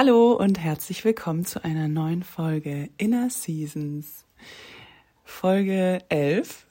[0.00, 4.26] Hallo und herzlich willkommen zu einer neuen Folge Inner Seasons.
[5.24, 6.66] Folge 11.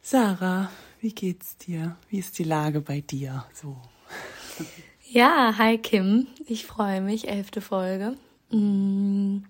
[0.00, 0.70] Sarah,
[1.02, 1.96] wie geht's dir?
[2.08, 3.44] Wie ist die Lage bei dir?
[3.52, 3.76] So.
[5.06, 6.28] Ja, hi Kim.
[6.46, 7.28] Ich freue mich.
[7.28, 8.16] Elfte Folge.
[8.48, 9.44] Hm.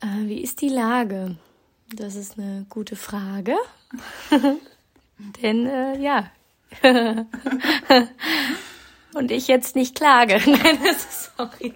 [0.00, 1.36] Äh, wie ist die Lage?
[1.94, 3.54] Das ist eine gute Frage.
[5.40, 6.32] Denn äh, ja.
[9.14, 10.40] Und ich jetzt nicht klage.
[10.46, 11.74] Nein, das ist sorry.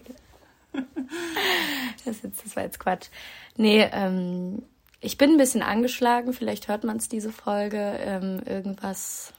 [2.04, 3.08] Das, jetzt, das war jetzt Quatsch.
[3.56, 4.62] Nee, ähm,
[5.00, 6.32] ich bin ein bisschen angeschlagen.
[6.32, 7.98] Vielleicht hört man es diese Folge.
[8.00, 9.32] Ähm, irgendwas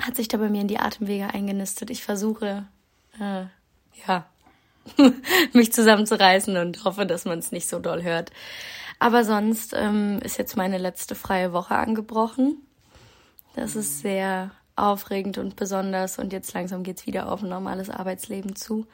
[0.00, 1.90] hat sich da bei mir in die Atemwege eingenistet.
[1.90, 2.66] Ich versuche,
[3.20, 3.44] äh,
[4.06, 4.26] ja,
[5.52, 8.30] mich zusammenzureißen und hoffe, dass man es nicht so doll hört.
[8.98, 12.58] Aber sonst ähm, ist jetzt meine letzte freie Woche angebrochen.
[13.54, 18.56] Das ist sehr aufregend und besonders und jetzt langsam geht's wieder auf ein normales Arbeitsleben
[18.56, 18.86] zu.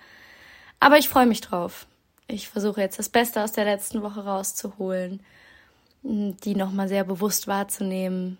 [0.78, 1.86] Aber ich freue mich drauf.
[2.26, 5.20] Ich versuche jetzt das Beste aus der letzten Woche rauszuholen,
[6.02, 8.38] die nochmal sehr bewusst wahrzunehmen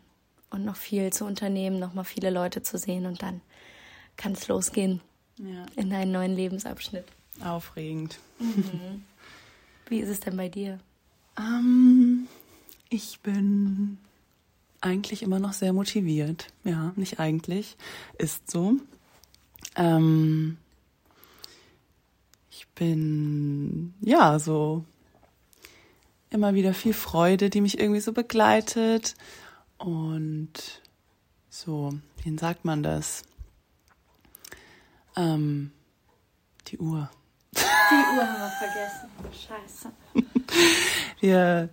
[0.51, 3.41] und noch viel zu unternehmen, nochmal viele Leute zu sehen und dann
[4.17, 5.01] kann es losgehen
[5.39, 5.67] ja.
[5.77, 7.05] in einen neuen Lebensabschnitt.
[7.43, 8.19] Aufregend.
[8.39, 9.05] Mhm.
[9.89, 10.79] Wie ist es denn bei dir?
[11.39, 12.27] Ähm,
[12.91, 13.97] ich bin
[14.81, 16.49] eigentlich immer noch sehr motiviert.
[16.65, 17.77] Ja, nicht eigentlich.
[18.19, 18.77] Ist so.
[19.77, 20.57] Ähm,
[22.51, 24.85] ich bin, ja, so
[26.31, 29.15] immer wieder viel Freude, die mich irgendwie so begleitet.
[29.79, 30.83] Und
[31.49, 31.93] so,
[32.23, 33.25] wie sagt man das?
[35.17, 35.73] Ähm,
[36.69, 37.11] die Uhr.
[37.53, 37.61] Die
[38.17, 39.09] Uhr haben wir vergessen.
[39.33, 39.93] Scheiße.
[41.21, 41.69] Wir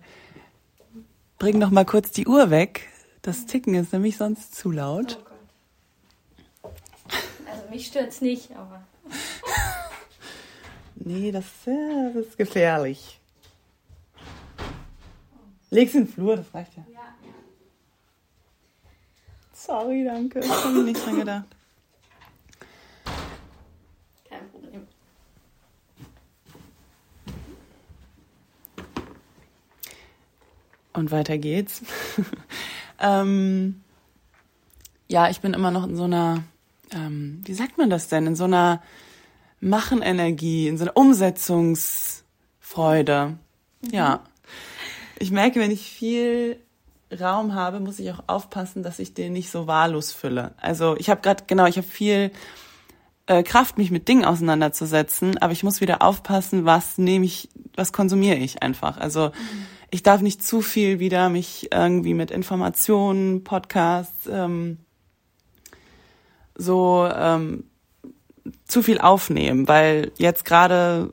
[1.38, 2.88] bringen noch mal kurz die Uhr weg.
[3.22, 5.18] Das Ticken ist nämlich sonst zu laut.
[6.62, 6.70] Oh
[7.50, 8.82] also mich stört's nicht, aber.
[10.94, 13.20] nee, das, das, ist gefährlich.
[15.70, 16.84] Leg's in den Flur, das reicht ja.
[16.92, 17.14] ja.
[19.52, 20.40] Sorry, danke.
[20.40, 21.46] Ich habe nicht dran gedacht.
[30.98, 31.82] Und weiter geht's.
[32.98, 33.82] ähm,
[35.08, 36.42] ja, ich bin immer noch in so einer,
[36.92, 38.82] ähm, wie sagt man das denn, in so einer
[39.60, 43.38] Machenenergie, in so einer Umsetzungsfreude.
[43.80, 43.90] Mhm.
[43.90, 44.20] Ja.
[45.18, 46.58] Ich merke, wenn ich viel
[47.18, 50.52] Raum habe, muss ich auch aufpassen, dass ich den nicht so wahllos fülle.
[50.58, 52.30] Also ich habe gerade, genau, ich habe viel
[53.26, 57.94] äh, Kraft, mich mit Dingen auseinanderzusetzen, aber ich muss wieder aufpassen, was nehme ich, was
[57.94, 58.98] konsumiere ich einfach.
[58.98, 64.78] Also mhm ich darf nicht zu viel wieder mich irgendwie mit Informationen, Podcasts, ähm,
[66.54, 67.64] so ähm,
[68.66, 71.12] zu viel aufnehmen, weil jetzt gerade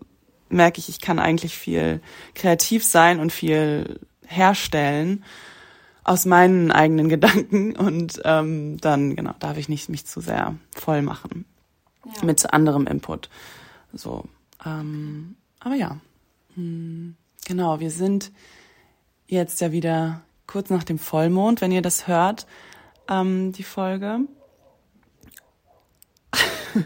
[0.50, 2.02] merke ich, ich kann eigentlich viel
[2.34, 5.24] kreativ sein und viel herstellen
[6.04, 11.02] aus meinen eigenen Gedanken und ähm, dann genau darf ich nicht mich zu sehr voll
[11.02, 11.46] machen
[12.06, 12.26] ja.
[12.26, 13.30] mit anderem Input.
[13.94, 14.26] So,
[14.66, 15.98] ähm, aber ja,
[16.56, 17.16] hm,
[17.46, 18.32] genau, wir sind
[19.28, 22.46] jetzt ja wieder kurz nach dem Vollmond, wenn ihr das hört,
[23.10, 24.20] ähm, die Folge.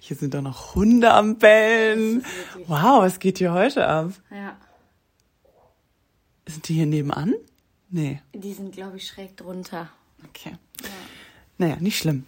[0.00, 2.24] hier sind doch noch Hunde am Bellen.
[2.66, 4.12] Wow, was geht hier heute ab?
[4.30, 4.56] Ja.
[6.46, 7.34] Sind die hier nebenan?
[7.90, 8.20] Nee.
[8.32, 9.88] Die sind, glaube ich, schräg drunter.
[10.28, 10.56] Okay.
[10.82, 10.88] Ja.
[11.58, 12.24] Naja, nicht schlimm.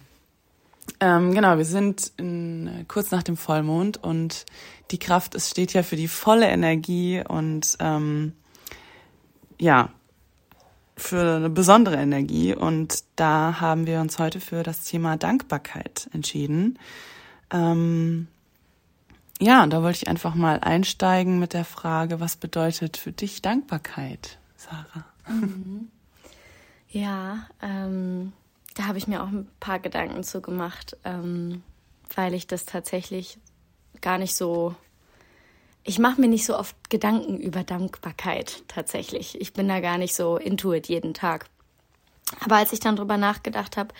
[0.99, 4.45] Ähm, genau, wir sind in, kurz nach dem Vollmond und
[4.89, 8.33] die Kraft, es steht ja für die volle Energie und ähm,
[9.59, 9.89] ja,
[10.95, 12.55] für eine besondere Energie.
[12.55, 16.79] Und da haben wir uns heute für das Thema Dankbarkeit entschieden.
[17.51, 18.27] Ähm,
[19.39, 23.41] ja, und da wollte ich einfach mal einsteigen mit der Frage, was bedeutet für dich
[23.43, 25.05] Dankbarkeit, Sarah?
[25.27, 25.89] Mhm.
[26.89, 28.33] Ja, ähm,
[28.73, 31.61] da habe ich mir auch ein paar Gedanken zu gemacht, ähm,
[32.15, 33.37] weil ich das tatsächlich
[34.01, 34.75] gar nicht so
[35.87, 39.39] ich mache mir nicht so oft Gedanken über Dankbarkeit tatsächlich.
[39.39, 41.45] Ich bin da gar nicht so intuit jeden Tag.
[42.41, 43.93] Aber als ich dann drüber nachgedacht habe,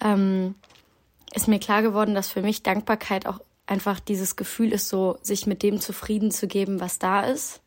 [0.00, 0.56] ähm,
[1.32, 5.46] ist mir klar geworden, dass für mich Dankbarkeit auch einfach dieses Gefühl ist, so sich
[5.46, 7.60] mit dem zufrieden zu geben, was da ist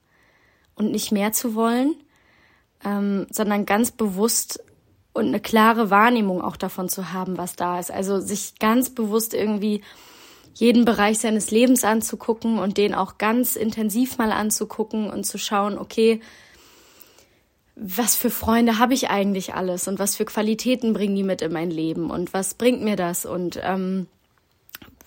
[0.75, 1.95] und nicht mehr zu wollen,
[2.83, 4.61] ähm, sondern ganz bewusst
[5.13, 7.89] und eine klare Wahrnehmung auch davon zu haben, was da ist.
[7.89, 9.81] Also sich ganz bewusst irgendwie
[10.55, 15.77] jeden Bereich seines Lebens anzugucken und den auch ganz intensiv mal anzugucken und zu schauen,
[15.77, 16.21] okay,
[17.75, 21.51] was für Freunde habe ich eigentlich alles und was für Qualitäten bringen die mit in
[21.51, 24.07] mein Leben und was bringt mir das und ähm,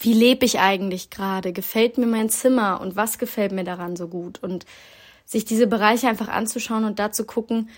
[0.00, 1.52] wie lebe ich eigentlich gerade?
[1.52, 4.42] Gefällt mir mein Zimmer und was gefällt mir daran so gut?
[4.42, 4.66] Und
[5.24, 7.70] sich diese Bereiche einfach anzuschauen und da zu gucken,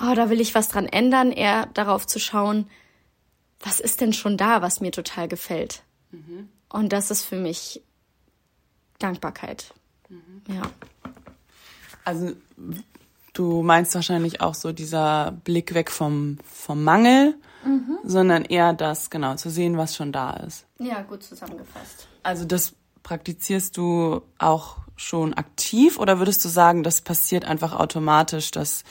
[0.00, 2.68] oh, da will ich was dran ändern, eher darauf zu schauen,
[3.60, 5.84] was ist denn schon da, was mir total gefällt.
[6.10, 6.48] Mhm.
[6.72, 7.82] Und das ist für mich
[8.98, 9.72] Dankbarkeit.
[10.08, 10.42] Mhm.
[10.48, 10.62] Ja.
[12.04, 12.32] Also
[13.32, 17.34] du meinst wahrscheinlich auch so dieser Blick weg vom, vom Mangel,
[17.64, 17.98] mhm.
[18.04, 20.66] sondern eher das, genau, zu sehen, was schon da ist.
[20.78, 22.08] Ja, gut zusammengefasst.
[22.22, 28.50] Also das praktizierst du auch schon aktiv oder würdest du sagen, das passiert einfach automatisch,
[28.50, 28.84] dass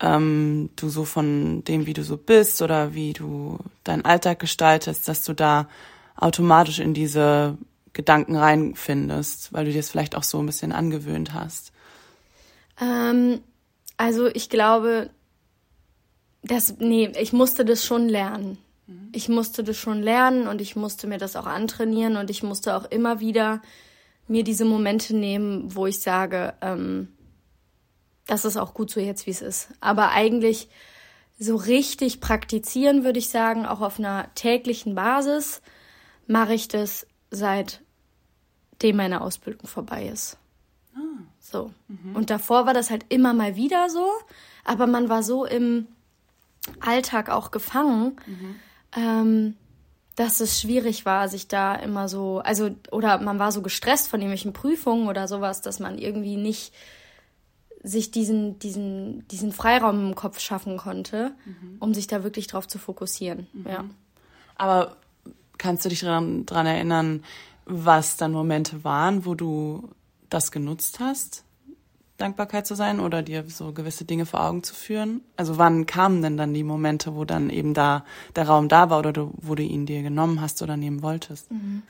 [0.00, 5.08] ähm, du so von dem, wie du so bist oder wie du deinen Alltag gestaltest,
[5.08, 5.68] dass du da
[6.16, 7.58] automatisch in diese
[7.92, 11.72] Gedanken reinfindest, weil du dir es vielleicht auch so ein bisschen angewöhnt hast?
[12.80, 13.40] Ähm,
[13.96, 15.10] also ich glaube,
[16.42, 18.58] dass, nee, ich musste das schon lernen.
[18.86, 19.10] Mhm.
[19.12, 22.76] Ich musste das schon lernen und ich musste mir das auch antrainieren und ich musste
[22.76, 23.62] auch immer wieder
[24.26, 27.08] mir diese Momente nehmen, wo ich sage, ähm,
[28.26, 29.68] das ist auch gut so jetzt, wie es ist.
[29.80, 30.68] Aber eigentlich
[31.38, 35.60] so richtig praktizieren, würde ich sagen, auch auf einer täglichen Basis,
[36.32, 37.82] mache ich das seitdem
[38.96, 40.38] meine Ausbildung vorbei ist.
[40.96, 41.22] Ah.
[41.38, 41.70] So.
[41.88, 42.16] Mhm.
[42.16, 44.08] Und davor war das halt immer mal wieder so,
[44.64, 45.86] aber man war so im
[46.80, 48.56] Alltag auch gefangen, mhm.
[48.96, 49.56] ähm,
[50.16, 54.20] dass es schwierig war, sich da immer so, also, oder man war so gestresst von
[54.20, 56.74] irgendwelchen Prüfungen oder sowas, dass man irgendwie nicht
[57.82, 61.76] sich diesen, diesen, diesen Freiraum im Kopf schaffen konnte, mhm.
[61.80, 63.48] um sich da wirklich drauf zu fokussieren.
[63.52, 63.66] Mhm.
[63.68, 63.84] Ja.
[64.56, 64.96] Aber
[65.62, 67.22] kannst du dich daran, daran erinnern,
[67.64, 69.88] was dann Momente waren, wo du
[70.28, 71.44] das genutzt hast?
[72.18, 75.22] Dankbarkeit zu sein oder dir so gewisse Dinge vor Augen zu führen?
[75.36, 78.04] Also wann kamen denn dann die Momente, wo dann eben da
[78.36, 81.50] der Raum da war oder du, wo du ihn dir genommen hast oder nehmen wolltest?
[81.50, 81.82] Mhm.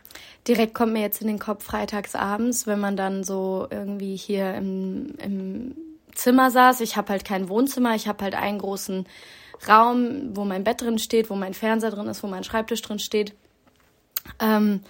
[0.46, 4.54] Direkt kommt mir jetzt in den Kopf freitags abends, wenn man dann so irgendwie hier
[4.54, 5.74] im, im
[6.14, 6.80] Zimmer saß.
[6.80, 9.06] Ich habe halt kein Wohnzimmer, ich habe halt einen großen
[9.68, 12.98] Raum, wo mein Bett drin steht, wo mein Fernseher drin ist, wo mein Schreibtisch drin
[12.98, 13.34] steht.
[14.40, 14.80] Ähm,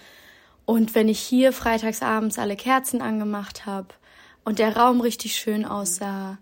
[0.65, 3.89] und wenn ich hier freitags abends alle Kerzen angemacht habe,
[4.43, 6.37] und der Raum richtig schön aussah.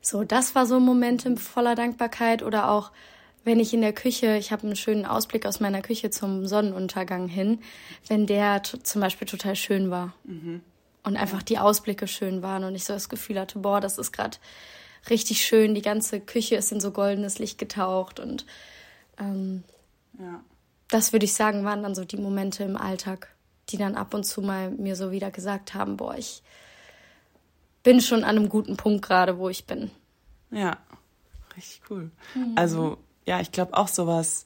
[0.00, 2.90] So, das war so ein Moment voller Dankbarkeit oder auch
[3.44, 7.26] wenn ich in der Küche, ich habe einen schönen Ausblick aus meiner Küche zum Sonnenuntergang
[7.26, 7.60] hin,
[8.06, 10.60] wenn der zum Beispiel total schön war mhm.
[11.02, 14.12] und einfach die Ausblicke schön waren und ich so das Gefühl hatte, boah, das ist
[14.12, 14.38] gerade
[15.10, 18.46] richtig schön, die ganze Küche ist in so goldenes Licht getaucht und
[19.18, 19.64] ähm,
[20.18, 20.40] ja.
[20.92, 23.34] Das würde ich sagen, waren dann so die Momente im Alltag,
[23.70, 26.42] die dann ab und zu mal mir so wieder gesagt haben, boah, ich
[27.82, 29.90] bin schon an einem guten Punkt gerade, wo ich bin.
[30.50, 30.76] Ja,
[31.56, 32.10] richtig cool.
[32.34, 32.52] Mhm.
[32.56, 34.44] Also, ja, ich glaube auch sowas,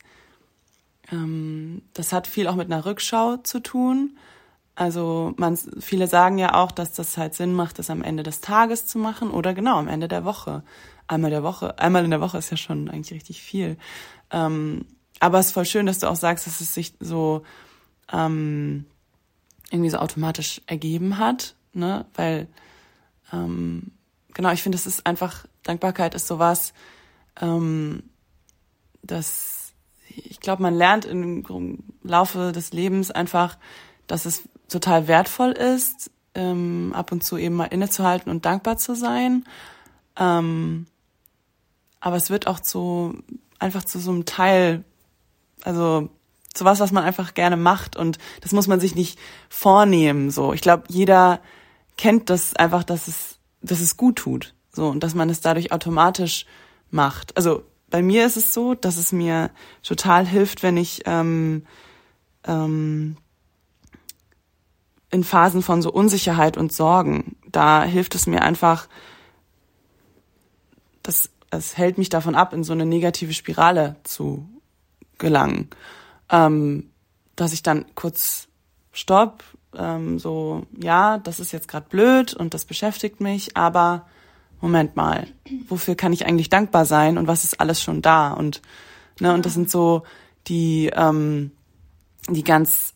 [1.11, 4.17] ähm, das hat viel auch mit einer Rückschau zu tun.
[4.77, 8.41] Also man, viele sagen ja auch, dass das halt Sinn macht, das am Ende des
[8.41, 10.63] Tages zu machen oder genau am Ende der Woche.
[11.09, 13.79] Einmal der Woche, einmal in der Woche ist ja schon eigentlich richtig viel.
[14.31, 14.85] Ähm,
[15.21, 17.43] aber es ist voll schön, dass du auch sagst, dass es sich so
[18.13, 18.87] ähm,
[19.71, 22.07] irgendwie so automatisch ergeben hat, ne?
[22.15, 22.49] Weil
[23.33, 23.93] ähm,
[24.35, 26.73] genau, ich finde, es ist einfach, Dankbarkeit ist sowas,
[27.41, 28.03] ähm,
[29.03, 29.73] das,
[30.09, 31.45] ich glaube, man lernt im
[32.03, 33.59] Laufe des Lebens einfach,
[34.07, 38.95] dass es total wertvoll ist, ähm, ab und zu eben mal innezuhalten und dankbar zu
[38.95, 39.45] sein.
[40.17, 40.87] Ähm,
[42.01, 43.23] aber es wird auch zu,
[43.59, 44.85] einfach zu so einem Teil,
[45.63, 46.09] also
[46.55, 50.53] zu was, was man einfach gerne macht und das muss man sich nicht vornehmen, so.
[50.53, 51.41] Ich glaube, jeder
[51.97, 54.55] kennt das einfach, dass es, dass es gut tut.
[54.73, 56.45] So, und dass man es dadurch automatisch
[56.91, 57.35] macht.
[57.37, 59.51] Also bei mir ist es so, dass es mir
[59.83, 61.65] total hilft, wenn ich ähm,
[62.45, 63.17] ähm,
[65.11, 68.89] in Phasen von so Unsicherheit und Sorgen, da hilft es mir einfach,
[71.03, 74.47] das, es hält mich davon ab, in so eine negative Spirale zu
[75.19, 75.71] gelangen.
[76.31, 76.91] Ähm,
[77.37, 78.49] dass ich dann kurz
[78.93, 79.45] stopp,
[79.77, 84.07] ähm, so, ja, das ist jetzt gerade blöd und das beschäftigt mich, aber
[84.61, 85.27] Moment mal,
[85.69, 88.33] wofür kann ich eigentlich dankbar sein und was ist alles schon da?
[88.33, 88.63] Und,
[89.21, 90.03] ne, und das sind so
[90.47, 91.53] die, ähm,
[92.29, 92.95] die ganz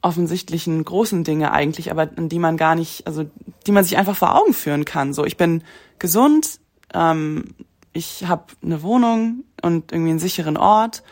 [0.00, 3.24] offensichtlichen großen Dinge eigentlich, aber an die man gar nicht, also
[3.66, 5.12] die man sich einfach vor Augen führen kann.
[5.12, 5.62] So, ich bin
[5.98, 6.60] gesund,
[6.92, 7.54] ähm,
[7.92, 11.02] ich habe eine Wohnung und irgendwie einen sicheren Ort.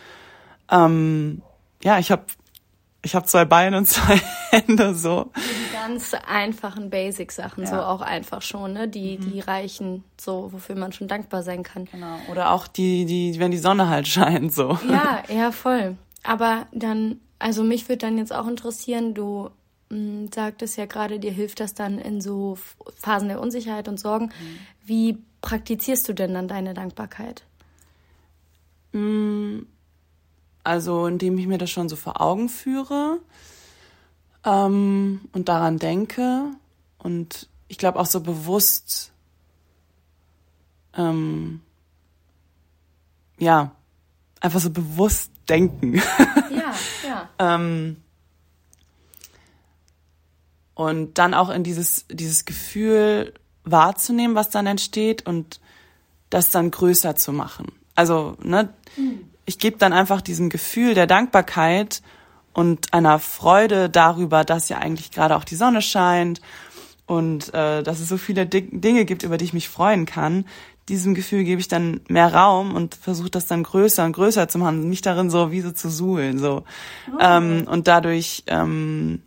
[0.73, 1.43] Ähm,
[1.85, 2.25] ja, ich habe
[3.05, 5.31] ich habe zwei Beine und zwei Hände so.
[5.37, 7.71] Die ganz einfachen Basic-Sachen, ja.
[7.71, 8.88] so auch einfach schon, ne?
[8.88, 9.31] Die, mhm.
[9.33, 11.87] die reichen, so, wofür man schon dankbar sein kann.
[11.87, 12.17] Genau.
[12.31, 14.79] Oder auch die, die, wenn die Sonne halt scheint, so.
[14.88, 15.97] Ja, ja, voll.
[16.23, 19.50] Aber dann Also mich würde dann jetzt auch interessieren, du
[19.91, 22.57] mh, hm, sagtest ja gerade, dir hilft das dann in so
[22.99, 24.26] Phasen der Unsicherheit und Sorgen.
[24.26, 24.59] Mhm.
[24.85, 27.43] Wie praktizierst du denn dann deine Dankbarkeit?
[28.93, 29.67] Hm,
[30.64, 33.19] also indem ich mir das schon so vor Augen führe
[34.45, 36.50] ähm, und daran denke
[36.99, 39.12] und ich glaube auch so bewusst,
[40.95, 41.61] ähm,
[43.38, 43.73] ja,
[44.40, 45.95] einfach so bewusst denken.
[45.95, 46.75] Ja,
[47.07, 47.28] ja.
[47.54, 47.97] ähm,
[50.75, 55.61] und dann auch in dieses, dieses Gefühl wahrzunehmen, was dann entsteht und
[56.31, 57.73] das dann größer zu machen.
[57.95, 59.31] Also, ne, mhm.
[59.44, 62.02] Ich gebe dann einfach diesem Gefühl der Dankbarkeit
[62.52, 66.40] und einer Freude darüber, dass ja eigentlich gerade auch die Sonne scheint
[67.06, 70.46] und äh, dass es so viele D Dinge gibt, über die ich mich freuen kann.
[70.88, 74.58] Diesem Gefühl gebe ich dann mehr Raum und versuche das dann größer und größer zu
[74.58, 76.64] machen, mich darin so wie so zu suhlen so
[77.12, 77.18] oh.
[77.20, 79.22] ähm, und dadurch ähm,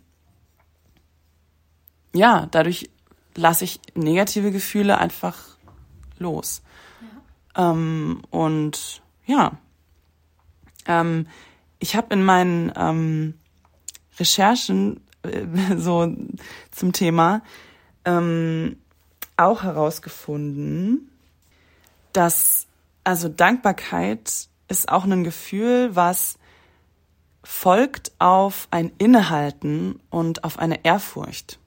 [2.12, 2.90] ja dadurch
[3.34, 5.36] lasse ich negative Gefühle einfach
[6.18, 6.62] los
[7.56, 7.70] ja.
[7.70, 9.52] ähm, und ja
[10.86, 11.26] ähm,
[11.78, 13.34] ich habe in meinen ähm,
[14.18, 16.14] Recherchen äh, so
[16.70, 17.42] zum Thema
[18.04, 18.76] ähm,
[19.36, 21.10] auch herausgefunden,
[22.12, 22.66] dass
[23.04, 26.38] also Dankbarkeit ist auch ein Gefühl, was
[27.44, 31.60] folgt auf ein Innehalten und auf eine Ehrfurcht.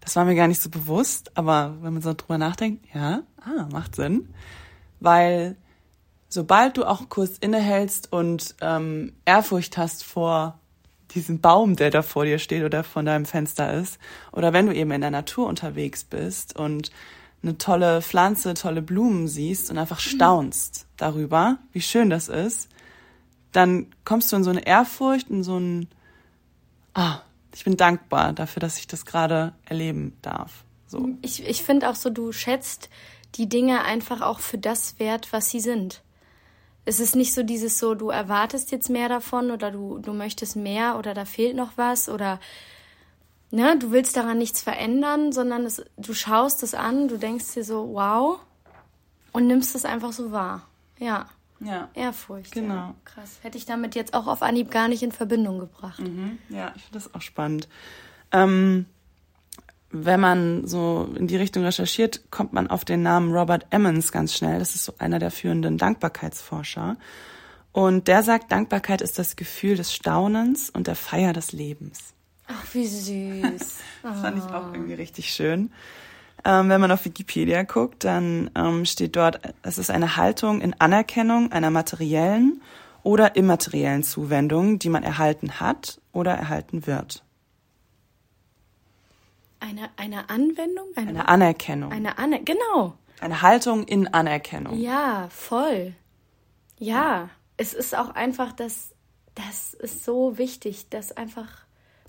[0.00, 3.68] Das war mir gar nicht so bewusst, aber wenn man so drüber nachdenkt, ja, ah,
[3.70, 4.32] macht Sinn.
[4.98, 5.56] Weil
[6.30, 10.58] sobald du auch kurz innehältst und ähm, Ehrfurcht hast vor
[11.10, 13.98] diesem Baum, der da vor dir steht oder von deinem Fenster ist,
[14.32, 16.92] oder wenn du eben in der Natur unterwegs bist und
[17.42, 20.10] eine tolle Pflanze, tolle Blumen siehst und einfach mhm.
[20.10, 22.68] staunst darüber, wie schön das ist,
[23.50, 25.88] dann kommst du in so eine Ehrfurcht, in so ein,
[26.94, 27.18] ah,
[27.52, 30.64] ich bin dankbar dafür, dass ich das gerade erleben darf.
[30.86, 31.08] So.
[31.22, 32.88] Ich, ich finde auch so, du schätzt
[33.34, 36.02] die Dinge einfach auch für das wert, was sie sind
[36.90, 40.56] es ist nicht so dieses so, du erwartest jetzt mehr davon oder du, du möchtest
[40.56, 42.40] mehr oder da fehlt noch was oder
[43.52, 47.62] ne, du willst daran nichts verändern, sondern es, du schaust es an, du denkst dir
[47.62, 48.40] so, wow,
[49.30, 50.66] und nimmst es einfach so wahr.
[50.98, 51.28] Ja.
[51.60, 51.90] Ja.
[51.94, 52.50] Ehrfurcht.
[52.50, 52.74] Genau.
[52.74, 52.94] Ja.
[53.04, 53.38] Krass.
[53.42, 56.00] Hätte ich damit jetzt auch auf Anhieb gar nicht in Verbindung gebracht.
[56.00, 56.38] Mhm.
[56.48, 57.68] Ja, ich finde das auch spannend.
[58.32, 58.86] Ähm,
[59.92, 64.34] wenn man so in die Richtung recherchiert, kommt man auf den Namen Robert Emmons ganz
[64.34, 64.58] schnell.
[64.58, 66.96] Das ist so einer der führenden Dankbarkeitsforscher.
[67.72, 72.14] Und der sagt, Dankbarkeit ist das Gefühl des Staunens und der Feier des Lebens.
[72.46, 73.42] Ach, wie süß.
[74.02, 75.70] das fand ich auch irgendwie richtig schön.
[76.44, 80.74] Ähm, wenn man auf Wikipedia guckt, dann ähm, steht dort, es ist eine Haltung in
[80.80, 82.60] Anerkennung einer materiellen
[83.02, 87.22] oder immateriellen Zuwendung, die man erhalten hat oder erhalten wird.
[89.60, 90.88] Eine, eine Anwendung?
[90.96, 91.92] Eine, eine Anerkennung.
[91.92, 92.94] Eine Aner genau.
[93.20, 94.78] Eine Haltung in Anerkennung.
[94.78, 95.94] Ja, voll.
[96.78, 98.92] Ja, es ist auch einfach, das,
[99.34, 101.48] das ist so wichtig, das einfach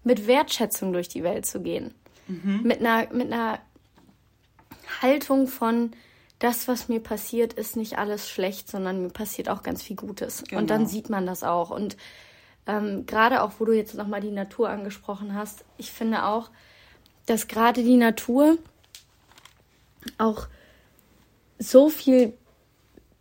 [0.03, 1.93] mit Wertschätzung durch die Welt zu gehen.
[2.27, 2.62] Mhm.
[2.63, 3.60] Mit, einer, mit einer
[5.01, 5.91] Haltung von,
[6.41, 10.43] das, was mir passiert, ist nicht alles schlecht, sondern mir passiert auch ganz viel Gutes.
[10.43, 10.60] Genau.
[10.60, 11.70] Und dann sieht man das auch.
[11.70, 11.98] Und
[12.65, 16.50] ähm, gerade auch, wo du jetzt nochmal die Natur angesprochen hast, ich finde auch,
[17.25, 18.58] dass gerade die Natur
[20.18, 20.48] auch
[21.60, 22.34] so viel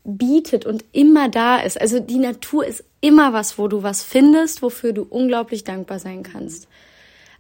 [0.05, 1.81] bietet und immer da ist.
[1.81, 6.23] Also die Natur ist immer was, wo du was findest, wofür du unglaublich dankbar sein
[6.23, 6.69] kannst.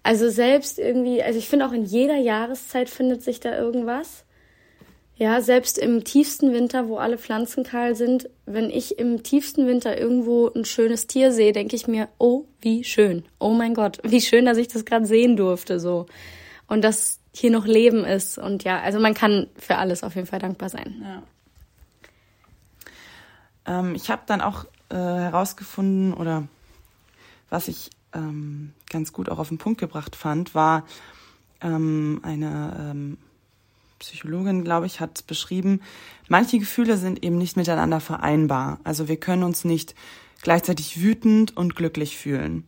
[0.02, 4.24] Also selbst irgendwie, also ich finde auch in jeder Jahreszeit findet sich da irgendwas.
[5.16, 9.98] Ja, selbst im tiefsten Winter, wo alle Pflanzen kahl sind, wenn ich im tiefsten Winter
[9.98, 13.26] irgendwo ein schönes Tier sehe, denke ich mir, oh, wie schön.
[13.38, 16.06] Oh mein Gott, wie schön, dass ich das gerade sehen durfte, so
[16.70, 18.38] und dass hier noch Leben ist.
[18.38, 21.02] Und ja, also man kann für alles auf jeden Fall dankbar sein.
[23.66, 23.80] Ja.
[23.80, 26.46] Ähm, ich habe dann auch äh, herausgefunden, oder
[27.50, 30.86] was ich ähm, ganz gut auch auf den Punkt gebracht fand, war
[31.60, 33.18] ähm, eine ähm,
[33.98, 35.82] Psychologin, glaube ich, hat beschrieben,
[36.28, 38.78] manche Gefühle sind eben nicht miteinander vereinbar.
[38.84, 39.96] Also wir können uns nicht
[40.40, 42.64] gleichzeitig wütend und glücklich fühlen.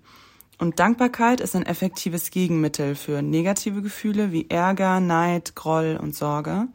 [0.63, 6.69] Und Dankbarkeit ist ein effektives Gegenmittel für negative Gefühle wie Ärger, Neid, Groll und Sorge.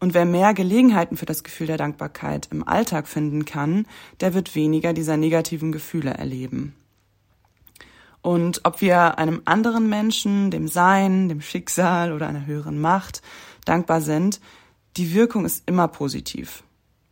[0.00, 3.86] Und wer mehr Gelegenheiten für das Gefühl der Dankbarkeit im Alltag finden kann,
[4.20, 6.74] der wird weniger dieser negativen Gefühle erleben.
[8.22, 13.20] Und ob wir einem anderen Menschen, dem Sein, dem Schicksal oder einer höheren Macht
[13.66, 14.40] dankbar sind,
[14.96, 16.62] die Wirkung ist immer positiv.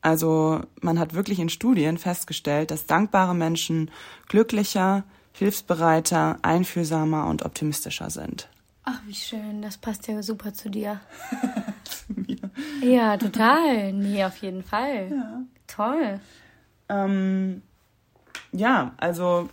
[0.01, 3.91] Also man hat wirklich in Studien festgestellt, dass dankbare Menschen
[4.29, 8.49] glücklicher, hilfsbereiter, einfühlsamer und optimistischer sind.
[8.85, 9.63] Ach, wie schön.
[9.63, 11.01] Das passt ja super zu dir.
[11.85, 12.51] zu mir.
[12.83, 13.93] Ja, total.
[13.93, 15.11] Nee, auf jeden Fall.
[15.11, 15.43] Ja.
[15.67, 16.21] Toll.
[16.89, 17.63] Ähm,
[18.53, 19.49] ja, also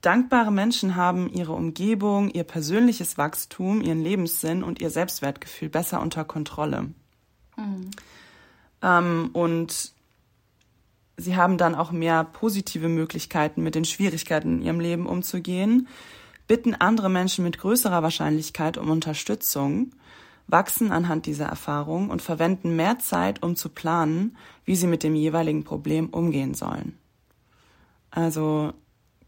[0.00, 6.24] dankbare Menschen haben ihre Umgebung, ihr persönliches Wachstum, ihren Lebenssinn und ihr Selbstwertgefühl besser unter
[6.24, 6.90] Kontrolle.
[7.56, 7.90] Mhm.
[8.82, 9.95] Ähm, und
[11.16, 15.88] sie haben dann auch mehr positive Möglichkeiten, mit den Schwierigkeiten in ihrem Leben umzugehen,
[16.46, 19.92] bitten andere Menschen mit größerer Wahrscheinlichkeit um Unterstützung,
[20.46, 25.14] wachsen anhand dieser Erfahrung und verwenden mehr Zeit, um zu planen, wie sie mit dem
[25.14, 26.96] jeweiligen Problem umgehen sollen.
[28.10, 28.72] Also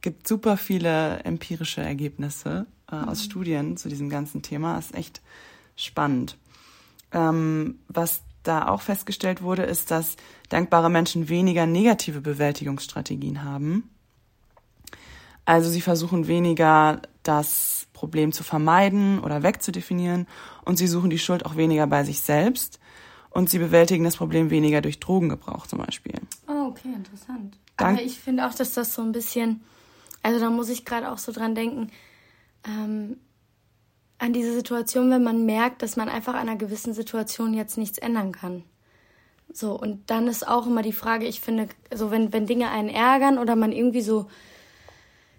[0.01, 3.31] gibt super viele empirische Ergebnisse äh, aus mhm.
[3.31, 4.79] Studien zu diesem ganzen Thema.
[4.79, 5.21] ist echt
[5.75, 6.37] spannend.
[7.13, 10.17] Ähm, was da auch festgestellt wurde, ist, dass
[10.49, 13.91] dankbare Menschen weniger negative Bewältigungsstrategien haben.
[15.45, 20.27] Also sie versuchen weniger das Problem zu vermeiden oder wegzudefinieren
[20.65, 22.79] und sie suchen die Schuld auch weniger bei sich selbst
[23.31, 26.15] und sie bewältigen das Problem weniger durch Drogengebrauch zum Beispiel.
[26.47, 27.57] Oh, okay, interessant.
[27.77, 29.63] Dank Aber ich finde auch, dass das so ein bisschen,
[30.23, 31.91] also da muss ich gerade auch so dran denken,
[32.65, 33.17] ähm,
[34.19, 37.99] an diese Situation, wenn man merkt, dass man einfach an einer gewissen Situation jetzt nichts
[37.99, 38.65] ändern kann.
[39.53, 42.89] So, und dann ist auch immer die Frage, ich finde, so wenn, wenn Dinge einen
[42.89, 44.27] ärgern oder man irgendwie so,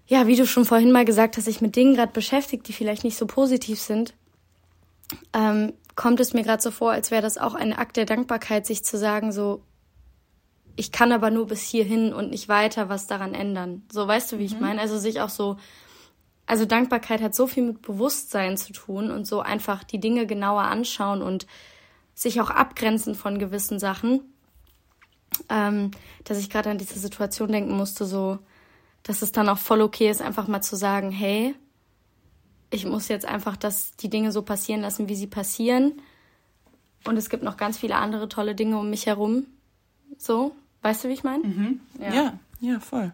[0.07, 3.03] ja, wie du schon vorhin mal gesagt hast, sich mit Dingen gerade beschäftigt, die vielleicht
[3.03, 4.13] nicht so positiv sind,
[5.33, 8.65] ähm, kommt es mir gerade so vor, als wäre das auch ein Akt der Dankbarkeit,
[8.65, 9.61] sich zu sagen, so,
[10.75, 13.83] ich kann aber nur bis hierhin und nicht weiter was daran ändern.
[13.91, 14.53] So, weißt du, wie mhm.
[14.53, 14.81] ich meine?
[14.81, 15.57] Also sich auch so
[16.49, 20.63] also Dankbarkeit hat so viel mit Bewusstsein zu tun und so einfach die Dinge genauer
[20.63, 21.45] anschauen und
[22.19, 24.19] sich auch abgrenzen von gewissen Sachen,
[25.47, 25.91] ähm,
[26.25, 28.39] dass ich gerade an diese Situation denken musste, so,
[29.03, 31.55] dass es dann auch voll okay ist, einfach mal zu sagen, hey,
[32.71, 36.01] ich muss jetzt einfach das, die Dinge so passieren lassen, wie sie passieren.
[37.05, 39.45] Und es gibt noch ganz viele andere tolle Dinge um mich herum.
[40.17, 41.47] So, weißt du, wie ich meine?
[41.47, 41.79] Mhm.
[42.01, 42.13] Ja.
[42.13, 42.39] ja.
[42.59, 43.13] ja, voll.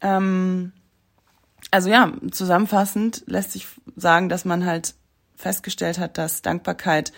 [0.00, 0.72] Ähm,
[1.70, 4.94] also ja, zusammenfassend lässt sich sagen, dass man halt
[5.36, 7.12] festgestellt hat, dass Dankbarkeit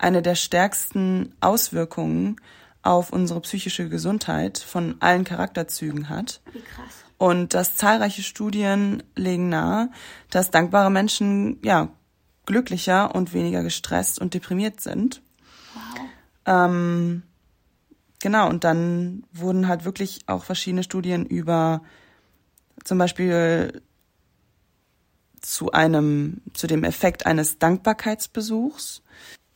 [0.00, 2.36] eine der stärksten Auswirkungen
[2.82, 6.40] auf unsere psychische Gesundheit von allen Charakterzügen hat.
[6.52, 7.04] Wie krass.
[7.18, 9.90] Und dass zahlreiche Studien legen nahe,
[10.30, 11.90] dass dankbare Menschen ja
[12.46, 15.20] glücklicher und weniger gestresst und deprimiert sind.
[15.74, 16.06] Wow.
[16.46, 17.22] Ähm,
[18.20, 21.82] genau, und dann wurden halt wirklich auch verschiedene Studien über
[22.84, 23.82] zum Beispiel
[25.42, 29.02] zu einem, zu dem Effekt eines Dankbarkeitsbesuchs.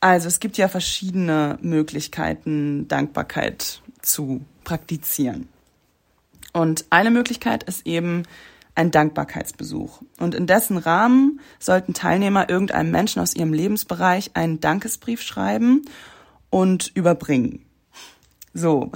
[0.05, 5.49] Also es gibt ja verschiedene Möglichkeiten, Dankbarkeit zu praktizieren.
[6.53, 8.21] Und eine Möglichkeit ist eben
[8.75, 10.03] ein Dankbarkeitsbesuch.
[10.19, 15.81] Und in dessen Rahmen sollten Teilnehmer irgendeinem Menschen aus ihrem Lebensbereich einen Dankesbrief schreiben
[16.51, 17.65] und überbringen.
[18.53, 18.91] So.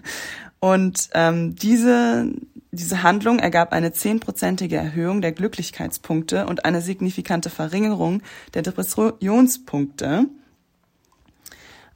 [0.58, 2.32] Und ähm, diese
[2.70, 10.26] diese Handlung ergab eine zehnprozentige Erhöhung der Glücklichkeitspunkte und eine signifikante Verringerung der Depressionspunkte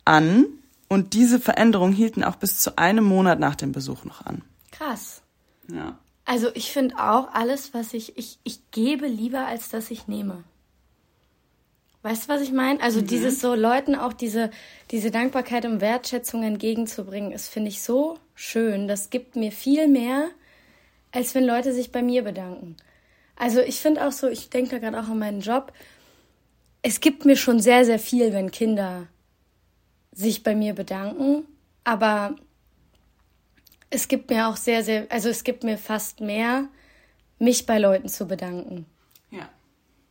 [0.05, 0.47] an.
[0.89, 4.43] Und diese Veränderungen hielten auch bis zu einem Monat nach dem Besuch noch an.
[4.71, 5.23] Krass.
[5.69, 5.99] Ja.
[6.25, 10.45] Also ich finde auch alles, was ich, ich, ich gebe lieber, als dass ich nehme.
[12.03, 12.81] Weißt du, was ich meine?
[12.81, 13.07] Also mhm.
[13.07, 14.51] dieses so Leuten auch diese,
[14.91, 18.89] diese Dankbarkeit und Wertschätzung entgegenzubringen, ist, finde ich, so schön.
[18.89, 20.29] Das gibt mir viel mehr,
[21.13, 22.77] als wenn Leute sich bei mir bedanken.
[23.37, 25.73] Also ich finde auch so, ich denke da gerade auch an meinen Job.
[26.83, 29.07] Es gibt mir schon sehr, sehr viel, wenn Kinder
[30.13, 31.45] sich bei mir bedanken,
[31.85, 32.37] aber
[33.91, 36.65] es gibt mir auch sehr, sehr, also es gibt mir fast mehr,
[37.39, 38.87] mich bei Leuten zu bedanken.
[39.31, 39.49] Ja.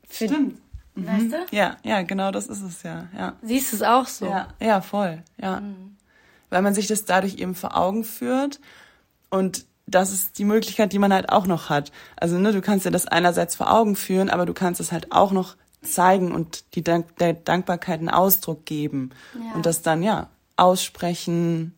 [0.07, 0.59] Für, Stimmt.
[0.95, 1.31] Weißt mhm.
[1.31, 1.37] du?
[1.51, 3.07] Ja, ja, genau das ist es ja.
[3.17, 3.33] ja.
[3.41, 4.25] Siehst du es auch so?
[4.25, 5.61] Ja, ja voll, ja.
[5.61, 5.95] Mhm.
[6.49, 8.59] Weil man sich das dadurch eben vor Augen führt
[9.29, 11.91] und das ist die Möglichkeit, die man halt auch noch hat.
[12.17, 15.11] Also ne, du kannst dir das einerseits vor Augen führen, aber du kannst es halt
[15.11, 19.55] auch noch zeigen und die Dank der Dankbarkeit einen Ausdruck geben ja.
[19.55, 21.75] und das dann ja aussprechen,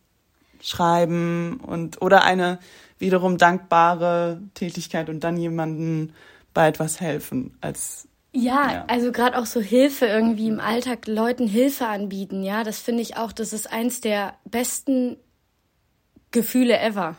[0.62, 2.60] schreiben und oder eine
[3.00, 6.14] wiederum dankbare Tätigkeit und dann jemanden
[6.54, 8.86] bei etwas helfen als ja, ja.
[8.88, 13.16] also gerade auch so Hilfe irgendwie im Alltag Leuten Hilfe anbieten, ja, das finde ich
[13.16, 15.18] auch, das ist eins der besten
[16.32, 17.16] Gefühle ever.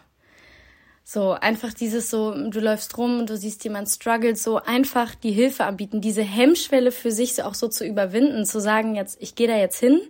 [1.07, 5.33] So, einfach dieses so, du läufst rum und du siehst jemand struggelt, so einfach die
[5.33, 9.47] Hilfe anbieten, diese Hemmschwelle für sich auch so zu überwinden, zu sagen, jetzt, ich gehe
[9.47, 10.01] da jetzt hin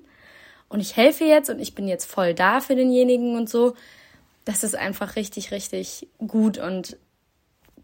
[0.69, 3.75] und ich helfe jetzt und ich bin jetzt voll da für denjenigen und so.
[4.45, 6.97] das ist einfach richtig, richtig gut und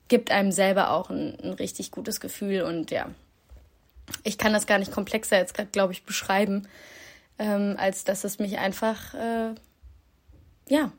[0.09, 2.63] gibt einem selber auch ein, ein richtig gutes Gefühl.
[2.63, 3.09] Und ja,
[4.25, 6.69] ich kann das gar nicht komplexer jetzt gerade, glaube ich, beschreiben,
[7.39, 9.55] ähm, als dass es mich einfach, äh,
[10.69, 10.93] ja,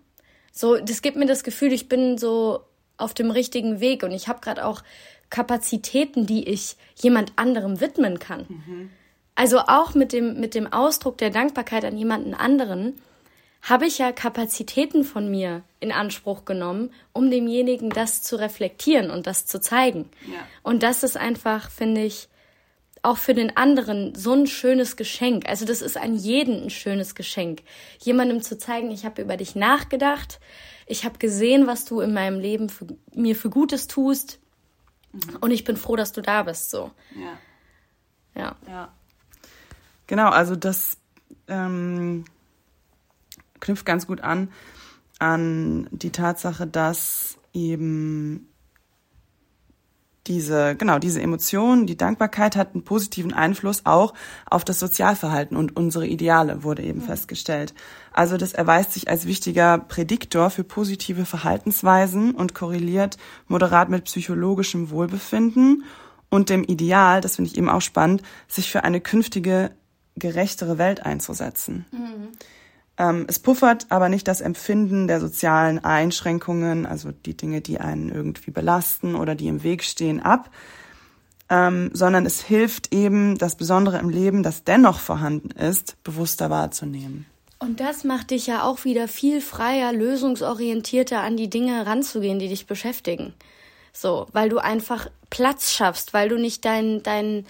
[0.51, 2.61] so, das gibt mir das Gefühl, ich bin so
[2.97, 4.83] auf dem richtigen Weg und ich habe gerade auch
[5.29, 8.45] Kapazitäten, die ich jemand anderem widmen kann.
[8.47, 8.89] Mhm.
[9.33, 13.01] Also auch mit dem, mit dem Ausdruck der Dankbarkeit an jemanden anderen
[13.61, 19.27] habe ich ja Kapazitäten von mir in Anspruch genommen, um demjenigen das zu reflektieren und
[19.27, 20.09] das zu zeigen.
[20.27, 20.39] Ja.
[20.63, 22.27] Und das ist einfach, finde ich,
[23.03, 25.47] auch für den anderen so ein schönes Geschenk.
[25.47, 27.63] Also das ist an jeden ein schönes Geschenk.
[27.99, 30.39] Jemandem zu zeigen, ich habe über dich nachgedacht,
[30.85, 34.39] ich habe gesehen, was du in meinem Leben für, mir für Gutes tust
[35.13, 35.37] mhm.
[35.41, 36.69] und ich bin froh, dass du da bist.
[36.69, 36.91] So.
[37.15, 37.37] Ja.
[38.35, 38.55] Ja.
[38.67, 38.93] ja.
[40.07, 40.97] Genau, also das
[41.47, 42.25] ähm,
[43.59, 44.51] knüpft ganz gut an
[45.21, 48.50] an die Tatsache, dass eben
[50.27, 54.13] diese, genau, diese Emotion, die Dankbarkeit hat einen positiven Einfluss auch
[54.49, 57.05] auf das Sozialverhalten und unsere Ideale, wurde eben mhm.
[57.05, 57.73] festgestellt.
[58.13, 64.91] Also das erweist sich als wichtiger Prädiktor für positive Verhaltensweisen und korreliert moderat mit psychologischem
[64.91, 65.83] Wohlbefinden
[66.29, 69.71] und dem Ideal, das finde ich eben auch spannend, sich für eine künftige
[70.15, 71.85] gerechtere Welt einzusetzen.
[71.91, 72.29] Mhm.
[72.97, 78.09] Ähm, es puffert aber nicht das Empfinden der sozialen Einschränkungen, also die Dinge, die einen
[78.09, 80.49] irgendwie belasten oder die im Weg stehen, ab,
[81.49, 87.25] ähm, sondern es hilft eben, das Besondere im Leben, das dennoch vorhanden ist, bewusster wahrzunehmen.
[87.59, 92.47] Und das macht dich ja auch wieder viel freier, lösungsorientierter an die Dinge ranzugehen, die
[92.47, 93.33] dich beschäftigen.
[93.93, 97.45] So, weil du einfach Platz schaffst, weil du nicht dein, dein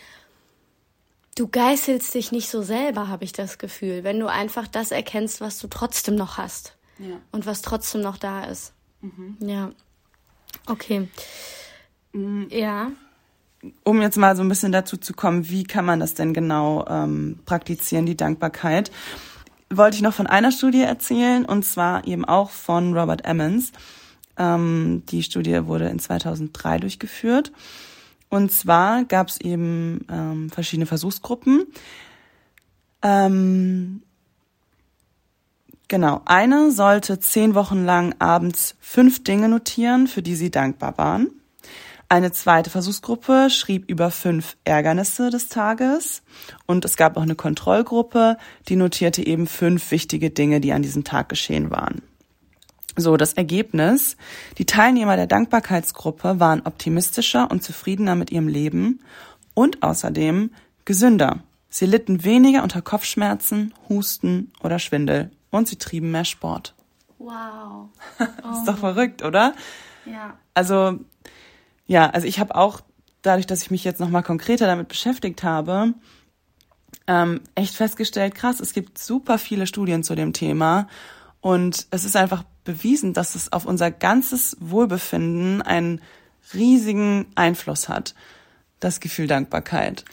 [1.36, 5.42] du geißelst dich nicht so selber, habe ich das Gefühl, wenn du einfach das erkennst,
[5.42, 7.18] was du trotzdem noch hast ja.
[7.32, 8.74] und was trotzdem noch da ist.
[9.02, 9.38] Mhm.
[9.40, 9.72] Ja.
[10.68, 11.08] Okay.
[12.14, 12.48] Mhm.
[12.52, 12.92] Ja.
[13.84, 16.86] Um jetzt mal so ein bisschen dazu zu kommen, wie kann man das denn genau
[16.88, 18.92] ähm, praktizieren, die Dankbarkeit,
[19.70, 23.72] wollte ich noch von einer Studie erzählen und zwar eben auch von Robert Emmons.
[24.38, 27.52] Ähm, die Studie wurde in 2003 durchgeführt.
[28.32, 31.68] Und zwar gab es eben ähm, verschiedene Versuchsgruppen.
[33.04, 34.04] Ähm,
[35.90, 41.30] genau, eine sollte zehn Wochen lang abends fünf Dinge notieren, für die sie dankbar waren.
[42.08, 46.24] Eine zweite Versuchsgruppe schrieb über fünf Ärgernisse des Tages
[46.66, 48.38] und es gab auch eine Kontrollgruppe,
[48.70, 52.02] die notierte eben fünf wichtige Dinge, die an diesem Tag geschehen waren.
[53.02, 54.16] So, das Ergebnis.
[54.60, 59.00] Die Teilnehmer der Dankbarkeitsgruppe waren optimistischer und zufriedener mit ihrem Leben
[59.56, 60.52] und außerdem
[60.86, 61.40] gesünder.
[61.70, 66.76] Sie litten weniger unter Kopfschmerzen, Husten oder Schwindel und sie trieben mehr Sport.
[67.18, 67.90] Wow.
[68.20, 68.24] Oh.
[68.54, 69.54] ist doch verrückt, oder?
[70.06, 70.36] Ja.
[70.54, 71.00] Also,
[71.88, 72.82] ja, also ich habe auch,
[73.22, 75.94] dadurch, dass ich mich jetzt nochmal konkreter damit beschäftigt habe,
[77.08, 80.88] ähm, echt festgestellt, krass, es gibt super viele Studien zu dem Thema
[81.40, 86.02] und es ist einfach bewiesen, dass es auf unser ganzes Wohlbefinden einen
[86.54, 88.16] riesigen Einfluss hat.
[88.80, 90.06] Das Gefühl Dankbarkeit.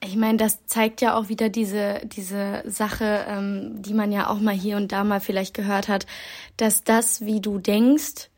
[0.00, 4.38] Ich meine, das zeigt ja auch wieder diese, diese Sache, ähm, die man ja auch
[4.38, 6.06] mal hier und da mal vielleicht gehört hat,
[6.56, 8.30] dass das, wie du denkst,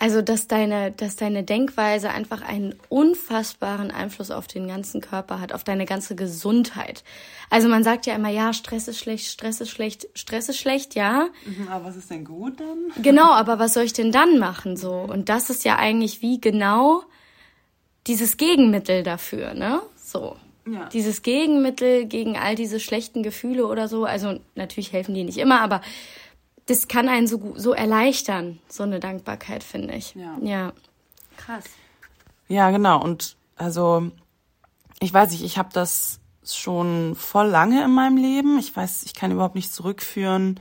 [0.00, 5.52] also, dass deine, dass deine Denkweise einfach einen unfassbaren Einfluss auf den ganzen Körper hat,
[5.52, 7.02] auf deine ganze Gesundheit.
[7.50, 10.94] Also man sagt ja immer, ja, Stress ist schlecht, Stress ist schlecht, Stress ist schlecht,
[10.94, 11.26] ja.
[11.44, 12.78] Mhm, aber was ist denn gut dann?
[13.02, 14.92] Genau, aber was soll ich denn dann machen so?
[14.92, 17.02] Und das ist ja eigentlich wie genau
[18.06, 19.82] dieses Gegenmittel dafür, ne?
[19.96, 20.36] So.
[20.64, 20.88] Ja.
[20.90, 24.04] Dieses Gegenmittel gegen all diese schlechten Gefühle oder so.
[24.04, 25.80] Also natürlich helfen die nicht immer, aber
[26.68, 30.14] das kann einen so, so erleichtern, so eine Dankbarkeit, finde ich.
[30.14, 30.36] Ja.
[30.42, 30.72] ja.
[31.38, 31.64] Krass.
[32.46, 33.02] Ja, genau.
[33.02, 34.10] Und also,
[35.00, 38.58] ich weiß nicht, ich habe das schon voll lange in meinem Leben.
[38.58, 40.60] Ich weiß, ich kann überhaupt nicht zurückführen,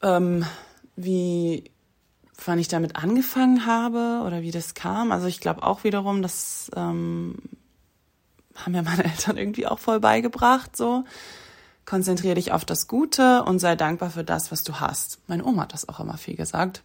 [0.00, 0.46] ähm,
[0.94, 1.70] wie
[2.44, 5.10] wann ich damit angefangen habe oder wie das kam.
[5.10, 7.36] Also ich glaube auch wiederum, das ähm,
[8.54, 11.04] haben ja meine Eltern irgendwie auch voll beigebracht, so.
[11.88, 15.20] Konzentriere dich auf das Gute und sei dankbar für das, was du hast.
[15.26, 16.82] Meine Oma hat das auch immer viel gesagt,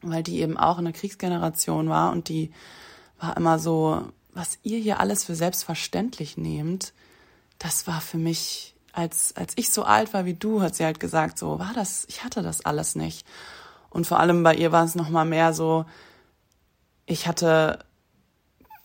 [0.00, 2.52] weil die eben auch in der Kriegsgeneration war und die
[3.18, 6.92] war immer so, was ihr hier alles für selbstverständlich nehmt,
[7.58, 11.00] das war für mich, als, als ich so alt war wie du, hat sie halt
[11.00, 13.26] gesagt, so war das, ich hatte das alles nicht.
[13.90, 15.84] Und vor allem bei ihr war es nochmal mehr so,
[17.06, 17.80] ich hatte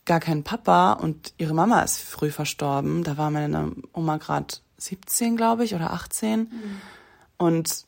[0.04, 3.04] gar keinen Papa und ihre Mama ist früh verstorben.
[3.04, 6.40] Da war meine Oma gerade 17, glaube ich, oder 18.
[6.40, 6.48] Mhm.
[7.36, 7.86] Und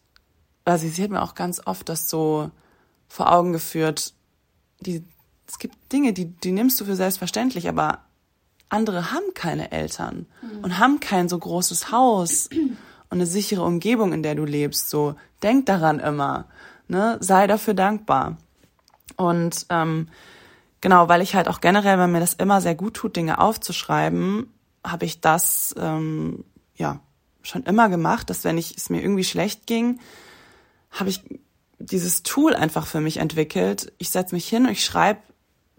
[0.64, 2.50] also sie hat mir auch ganz oft das so
[3.08, 4.14] vor Augen geführt,
[4.80, 5.04] die,
[5.46, 8.00] es gibt Dinge, die, die nimmst du für selbstverständlich, aber
[8.68, 10.64] andere haben keine Eltern mhm.
[10.64, 12.48] und haben kein so großes Haus
[13.10, 14.90] und eine sichere Umgebung, in der du lebst.
[14.90, 16.46] So, denk daran immer,
[16.88, 17.18] ne?
[17.20, 18.38] Sei dafür dankbar.
[19.16, 20.08] Und ähm,
[20.80, 24.52] genau, weil ich halt auch generell, weil mir das immer sehr gut tut, Dinge aufzuschreiben,
[24.82, 27.00] habe ich das ähm, ja
[27.42, 30.00] schon immer gemacht, dass wenn ich es mir irgendwie schlecht ging,
[30.90, 31.22] habe ich
[31.78, 33.92] dieses Tool einfach für mich entwickelt.
[33.98, 35.20] Ich setze mich hin und ich schreibe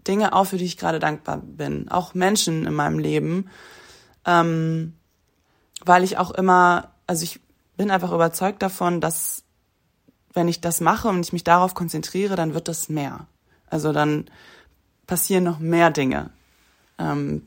[0.06, 1.88] Dinge auf, für die ich gerade dankbar bin.
[1.88, 3.50] Auch Menschen in meinem Leben.
[4.24, 4.94] Ähm,
[5.84, 7.40] weil ich auch immer, also ich
[7.76, 9.42] bin einfach überzeugt davon, dass
[10.32, 13.26] wenn ich das mache und ich mich darauf konzentriere, dann wird das mehr.
[13.68, 14.26] Also dann
[15.06, 16.30] passieren noch mehr Dinge,
[16.98, 17.46] ähm,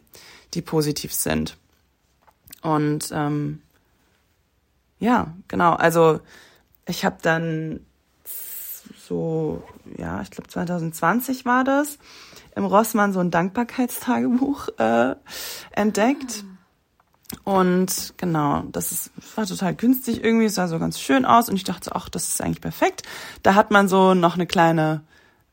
[0.53, 1.57] die positiv sind.
[2.62, 3.62] Und ähm,
[5.00, 5.74] ja, genau.
[5.74, 6.19] Also
[6.86, 7.80] ich habe dann
[9.08, 9.63] so,
[9.98, 11.98] ja, ich glaube 2020 war das,
[12.56, 15.15] im Rossmann so ein Dankbarkeitstagebuch äh,
[15.72, 16.43] entdeckt.
[16.43, 16.56] Ah.
[17.43, 21.56] Und genau, das ist, war total günstig irgendwie, es sah so ganz schön aus und
[21.56, 23.04] ich dachte, ach, das ist eigentlich perfekt.
[23.43, 25.02] Da hat man so noch eine kleine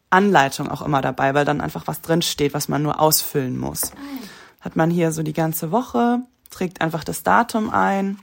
[0.08, 3.92] Anleitung auch immer dabei, weil dann einfach was drin steht, was man nur ausfüllen muss.
[3.92, 4.26] Ah
[4.66, 8.18] hat man hier so die ganze Woche, trägt einfach das Datum ein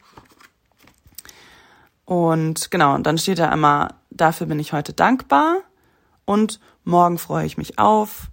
[2.06, 5.58] und genau, und dann steht da immer, dafür bin ich heute dankbar
[6.26, 8.28] und morgen freue ich mich auf.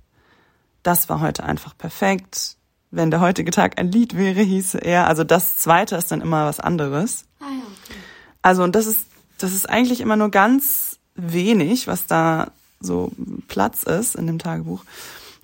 [0.82, 2.56] Das war heute einfach perfekt.
[2.90, 5.06] Wenn der heutige Tag ein Lied wäre, hieße er.
[5.06, 7.26] Also das zweite ist dann immer was anderes.
[7.38, 7.98] Ah ja, okay.
[8.42, 9.06] Also und das ist,
[9.38, 12.50] das ist eigentlich immer nur ganz wenig, was da
[12.80, 13.12] so
[13.46, 14.82] Platz ist in dem Tagebuch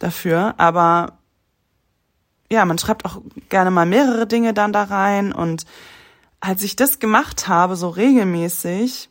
[0.01, 0.55] dafür.
[0.59, 1.19] Aber
[2.51, 5.65] ja, man schreibt auch gerne mal mehrere Dinge dann da rein und
[6.41, 9.09] als ich das gemacht habe, so regelmäßig,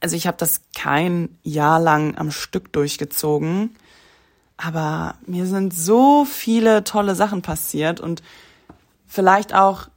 [0.00, 3.76] also ich habe das kein Jahr lang am Stück durchgezogen,
[4.56, 8.22] aber mir sind so viele tolle Sachen passiert und
[9.06, 9.88] vielleicht auch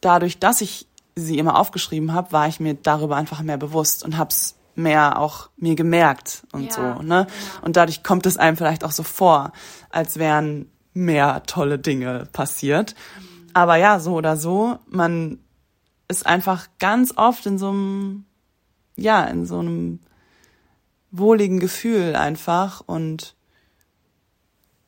[0.00, 4.16] dadurch, dass ich sie immer aufgeschrieben habe, war ich mir darüber einfach mehr bewusst und
[4.16, 7.26] hab's mehr auch mir gemerkt und ja, so, ne?
[7.28, 7.62] Ja.
[7.62, 9.52] Und dadurch kommt es einem vielleicht auch so vor,
[9.90, 12.94] als wären mehr tolle Dinge passiert.
[13.52, 15.38] Aber ja, so oder so, man
[16.08, 18.24] ist einfach ganz oft in so einem,
[18.96, 20.00] ja, in so einem
[21.10, 23.34] wohligen Gefühl einfach und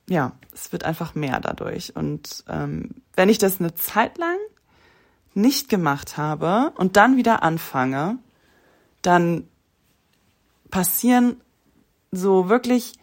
[0.09, 1.95] ja, es wird einfach mehr dadurch.
[1.97, 4.37] Und ähm, wenn ich das eine Zeit lang
[5.35, 8.19] nicht gemacht habe und dann wieder anfange,
[9.03, 9.47] dann
[10.71, 11.41] passieren
[12.11, 12.95] so wirklich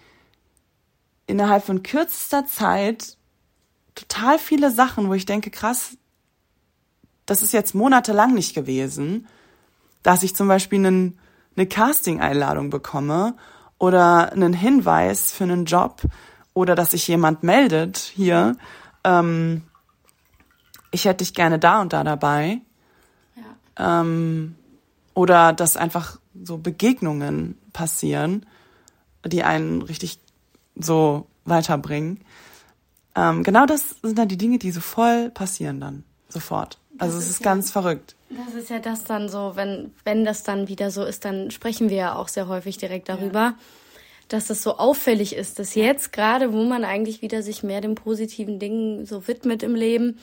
[1.27, 3.17] innerhalb von kürzester Zeit
[3.95, 5.97] total viele Sachen, wo ich denke, krass,
[7.25, 9.27] das ist jetzt monatelang nicht gewesen,
[10.01, 11.19] dass ich zum Beispiel einen,
[11.55, 13.35] eine Casting-Einladung bekomme
[13.77, 16.01] oder einen Hinweis für einen Job
[16.53, 18.57] oder dass sich jemand meldet hier,
[19.03, 19.63] ähm,
[20.91, 22.61] ich hätte dich gerne da und da dabei.
[23.35, 24.01] Ja.
[24.01, 24.55] Ähm,
[25.15, 28.45] oder dass einfach so Begegnungen passieren,
[29.25, 30.19] die einen richtig
[30.75, 32.21] so weiterbringen.
[33.15, 36.79] Ähm, genau das sind dann die Dinge, die so voll passieren dann, sofort.
[36.97, 38.15] Also das es ist, ist ganz verrückt.
[38.29, 41.89] Das ist ja das dann so, wenn, wenn das dann wieder so ist, dann sprechen
[41.89, 43.55] wir ja auch sehr häufig direkt darüber, ja.
[44.27, 47.95] dass das so auffällig ist, dass jetzt gerade, wo man eigentlich wieder sich mehr den
[47.95, 50.17] positiven Dingen so widmet im Leben,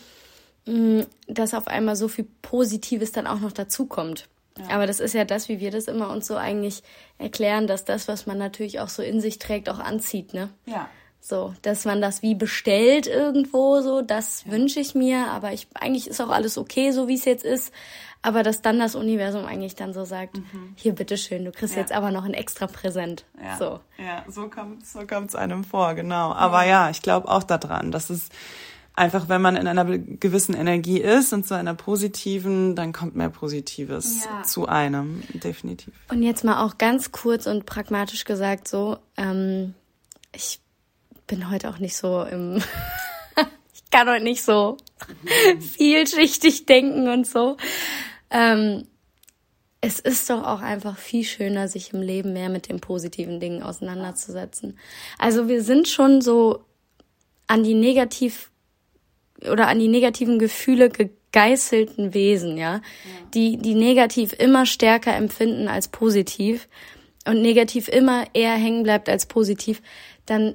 [0.66, 4.28] mm, dass auf einmal so viel Positives dann auch noch dazukommt.
[4.58, 4.74] Ja.
[4.74, 6.82] Aber das ist ja das, wie wir das immer uns so eigentlich
[7.18, 10.50] erklären, dass das, was man natürlich auch so in sich trägt, auch anzieht, ne?
[10.66, 10.88] Ja.
[11.22, 14.52] So, dass man das wie bestellt irgendwo, so, das ja.
[14.52, 17.72] wünsche ich mir, aber ich, eigentlich ist auch alles okay, so wie es jetzt ist.
[18.22, 20.74] Aber dass dann das Universum eigentlich dann so sagt, mhm.
[20.76, 21.80] hier, bitteschön, du kriegst ja.
[21.80, 23.24] jetzt aber noch ein extra Präsent.
[23.42, 23.56] Ja.
[23.56, 23.80] So.
[23.96, 26.32] Ja, so kommt so kommt's einem vor, genau.
[26.32, 28.28] Aber ja, ja ich glaube auch daran, dass es
[28.94, 33.30] einfach, wenn man in einer gewissen Energie ist und zu einer positiven, dann kommt mehr
[33.30, 34.42] Positives ja.
[34.42, 35.94] zu einem, definitiv.
[36.08, 39.74] Und jetzt mal auch ganz kurz und pragmatisch gesagt so, ähm,
[40.34, 40.60] ich
[41.26, 42.56] bin heute auch nicht so im.
[43.74, 44.76] ich kann heute nicht so
[45.60, 47.56] vielschichtig denken und so.
[48.30, 48.86] Ähm,
[49.80, 53.62] es ist doch auch einfach viel schöner, sich im Leben mehr mit den positiven Dingen
[53.62, 54.78] auseinanderzusetzen.
[55.18, 56.64] Also wir sind schon so
[57.46, 58.49] an die negativ
[59.50, 62.80] oder an die negativen Gefühle gegeißelten Wesen, ja, ja.
[63.34, 66.68] die die negativ immer stärker empfinden als positiv
[67.26, 69.82] und negativ immer eher hängen bleibt als positiv,
[70.26, 70.54] dann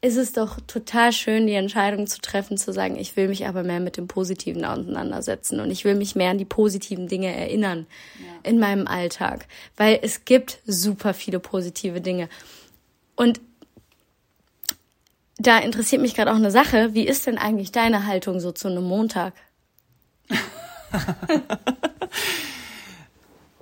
[0.00, 3.64] ist es doch total schön, die Entscheidung zu treffen, zu sagen, ich will mich aber
[3.64, 7.86] mehr mit dem Positiven auseinandersetzen und ich will mich mehr an die positiven Dinge erinnern
[8.20, 8.48] ja.
[8.48, 9.46] in meinem Alltag,
[9.76, 12.28] weil es gibt super viele positive Dinge.
[13.16, 13.40] Und
[15.38, 18.68] da interessiert mich gerade auch eine Sache, wie ist denn eigentlich deine Haltung so zu
[18.68, 19.32] einem Montag?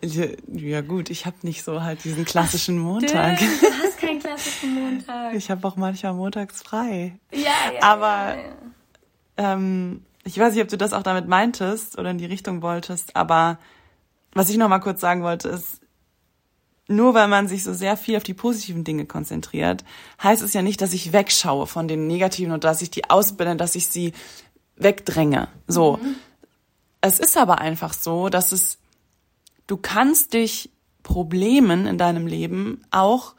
[0.02, 3.38] ja gut, ich habe nicht so halt diesen klassischen Montag.
[3.38, 3.44] Du
[3.82, 5.34] hast keinen klassischen Montag.
[5.34, 7.18] Ich habe auch manchmal montags frei.
[7.32, 7.40] Ja,
[7.74, 7.82] ja.
[7.82, 9.52] Aber ja, ja.
[9.54, 13.14] Ähm, ich weiß nicht, ob du das auch damit meintest oder in die Richtung wolltest,
[13.14, 13.58] aber
[14.32, 15.80] was ich noch mal kurz sagen wollte ist,
[16.88, 19.84] nur weil man sich so sehr viel auf die positiven Dinge konzentriert,
[20.22, 23.56] heißt es ja nicht, dass ich wegschaue von den negativen und dass ich die ausbilde,
[23.56, 24.12] dass ich sie
[24.76, 25.48] wegdränge.
[25.66, 25.98] So.
[26.02, 26.14] Mhm.
[27.00, 28.78] Es ist aber einfach so, dass es
[29.66, 30.70] du kannst dich
[31.02, 33.34] Problemen in deinem Leben auch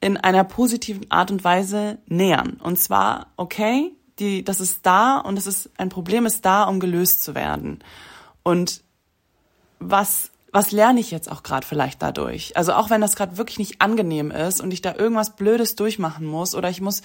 [0.00, 2.60] in einer positiven Art und Weise nähern.
[2.62, 6.80] Und zwar, okay, die, das ist da und es ist, ein Problem ist da, um
[6.80, 7.82] gelöst zu werden.
[8.42, 8.82] Und
[9.78, 12.56] was, was lerne ich jetzt auch gerade vielleicht dadurch?
[12.56, 16.26] Also auch wenn das gerade wirklich nicht angenehm ist und ich da irgendwas Blödes durchmachen
[16.26, 17.02] muss oder ich muss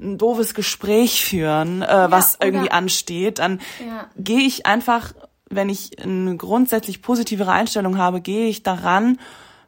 [0.00, 4.06] ein doofes Gespräch führen, äh, ja, was irgendwie ansteht, dann ja.
[4.16, 5.12] gehe ich einfach
[5.50, 9.18] wenn ich eine grundsätzlich positivere Einstellung habe, gehe ich daran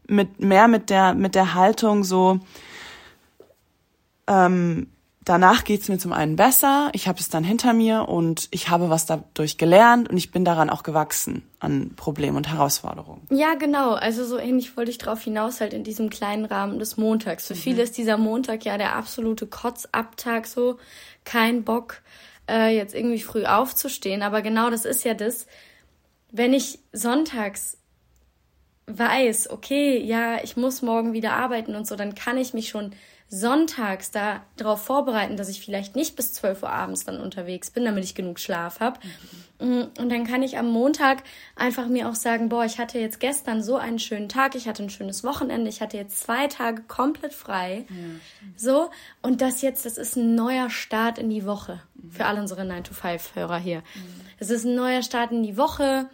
[0.07, 2.40] mit mehr mit der mit der Haltung so
[4.27, 4.90] ähm,
[5.31, 8.90] danach geht's mir zum einen besser, ich habe es dann hinter mir und ich habe
[8.90, 13.29] was dadurch gelernt und ich bin daran auch gewachsen an Problemen und Herausforderungen.
[13.31, 13.93] Ja, genau.
[13.93, 17.47] Also so ähnlich wollte ich drauf hinaus halt in diesem kleinen Rahmen des Montags.
[17.47, 17.59] Für mhm.
[17.59, 20.79] viele ist dieser Montag ja der absolute Kotzabtag so,
[21.25, 22.03] kein Bock
[22.49, 24.23] äh, jetzt irgendwie früh aufzustehen.
[24.23, 25.47] Aber genau das ist ja das,
[26.33, 27.79] wenn ich sonntags
[28.88, 32.90] weiß, okay, ja, ich muss morgen wieder arbeiten und so, dann kann ich mich schon
[33.33, 37.85] sonntags da darauf vorbereiten, dass ich vielleicht nicht bis 12 Uhr abends dann unterwegs bin,
[37.85, 38.99] damit ich genug Schlaf habe.
[39.61, 39.88] Mhm.
[39.99, 41.23] Und dann kann ich am Montag
[41.55, 44.83] einfach mir auch sagen, boah, ich hatte jetzt gestern so einen schönen Tag, ich hatte
[44.83, 47.87] ein schönes Wochenende, ich hatte jetzt zwei Tage komplett frei.
[47.88, 47.97] Ja.
[48.57, 48.90] So,
[49.23, 52.11] und das jetzt, das ist ein neuer Start in die Woche mhm.
[52.11, 53.83] für alle unsere 9-to-5-Hörer hier.
[54.38, 54.55] Es mhm.
[54.55, 56.09] ist ein neuer Start in die Woche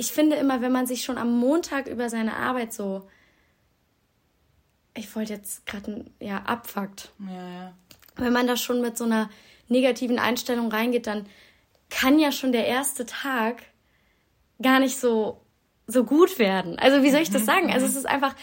[0.00, 3.06] ich finde immer, wenn man sich schon am Montag über seine Arbeit so,
[4.94, 7.12] ich wollte jetzt gerade, ja, abfuckt.
[7.20, 7.72] Ja, ja.
[8.16, 9.30] Wenn man da schon mit so einer
[9.68, 11.26] negativen Einstellung reingeht, dann
[11.90, 13.62] kann ja schon der erste Tag
[14.60, 15.40] gar nicht so,
[15.86, 16.78] so gut werden.
[16.78, 17.72] Also wie soll ich das mhm, sagen?
[17.72, 17.92] Also mhm.
[17.92, 18.34] es ist einfach,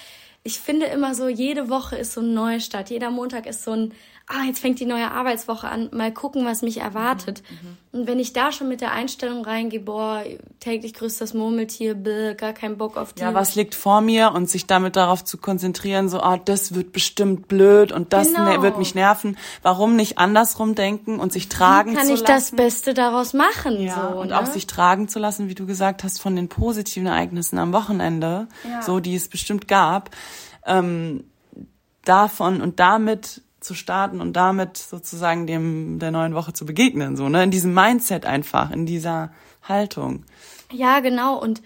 [0.43, 2.89] ich finde immer so, jede Woche ist so ein Neustart.
[2.89, 3.93] Jeder Montag ist so ein,
[4.27, 7.41] ah, jetzt fängt die neue Arbeitswoche an, mal gucken, was mich erwartet.
[7.49, 7.77] Mhm, mhm.
[7.99, 10.21] und wenn ich da schon mit der Einstellung reingehe, boah,
[10.59, 13.21] täglich grüßt das Murmeltier, bäh, gar keinen Bock auf die.
[13.21, 16.91] Ja, was liegt vor mir und sich damit darauf zu konzentrieren, so, ah, das wird
[16.91, 18.61] bestimmt blöd und das genau.
[18.61, 19.37] wird mich nerven.
[19.61, 22.07] Warum nicht andersrum denken und sich tragen zu lassen?
[22.07, 24.39] Kann ich das Beste daraus machen, ja, so, und ne?
[24.39, 28.47] auch sich tragen zu lassen, wie du gesagt hast, von den positiven Ereignissen am Wochenende,
[28.69, 28.81] ja.
[28.81, 30.09] so, die es bestimmt gab,
[30.65, 31.23] ähm,
[32.03, 37.29] davon und damit zu starten und damit sozusagen dem der neuen Woche zu begegnen, so
[37.29, 40.23] ne, in diesem Mindset einfach, in dieser Haltung.
[40.71, 41.61] Ja, genau und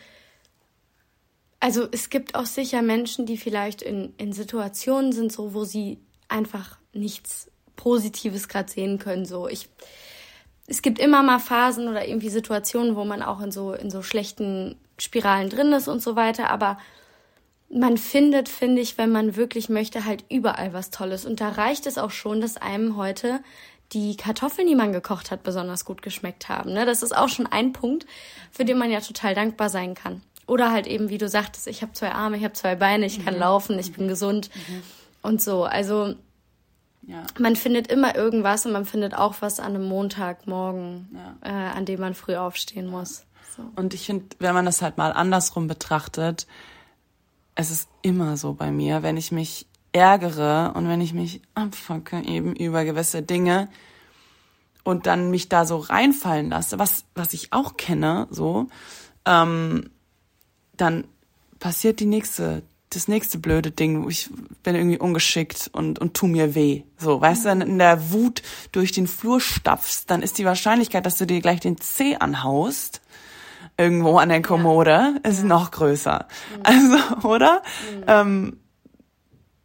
[1.59, 5.99] also es gibt auch sicher Menschen, die vielleicht in, in Situationen sind, so wo sie
[6.27, 9.25] einfach nichts Positives gerade sehen können.
[9.25, 9.69] So ich,
[10.65, 14.01] es gibt immer mal Phasen oder irgendwie Situationen, wo man auch in so in so
[14.01, 16.49] schlechten Spiralen drin ist und so weiter.
[16.49, 16.79] Aber
[17.73, 21.25] man findet, finde ich, wenn man wirklich möchte, halt überall was Tolles.
[21.25, 23.39] Und da reicht es auch schon, dass einem heute
[23.93, 26.73] die Kartoffeln, die man gekocht hat, besonders gut geschmeckt haben.
[26.73, 26.85] Ne?
[26.85, 28.05] Das ist auch schon ein Punkt,
[28.49, 30.21] für den man ja total dankbar sein kann.
[30.47, 33.23] Oder halt eben, wie du sagtest, ich habe zwei Arme, ich habe zwei Beine, ich
[33.23, 33.39] kann mhm.
[33.41, 34.83] laufen, ich bin gesund mhm.
[35.21, 35.63] und so.
[35.63, 36.15] Also
[37.03, 37.23] ja.
[37.39, 41.49] man findet immer irgendwas und man findet auch was an einem Montagmorgen, ja.
[41.49, 43.25] äh, an dem man früh aufstehen muss.
[43.55, 43.63] So.
[43.75, 46.47] Und ich finde, wenn man das halt mal andersrum betrachtet,
[47.55, 52.21] es ist immer so bei mir, wenn ich mich ärgere und wenn ich mich abfucke
[52.23, 53.69] eben über gewisse Dinge
[54.83, 58.67] und dann mich da so reinfallen lasse, was, was ich auch kenne, so,
[59.25, 59.89] ähm,
[60.77, 61.05] dann
[61.59, 64.29] passiert die nächste, das nächste blöde Ding, ich
[64.63, 66.83] bin irgendwie ungeschickt und, und tu mir weh.
[66.97, 71.05] So, weißt du, wenn in der Wut durch den Flur stapfst, dann ist die Wahrscheinlichkeit,
[71.05, 73.00] dass du dir gleich den Zeh anhaust,
[73.81, 75.29] irgendwo an der Kommode ja.
[75.29, 76.27] ist noch größer.
[76.55, 76.61] Mhm.
[76.63, 77.61] Also, oder?
[77.95, 78.03] Mhm.
[78.07, 78.57] Ähm,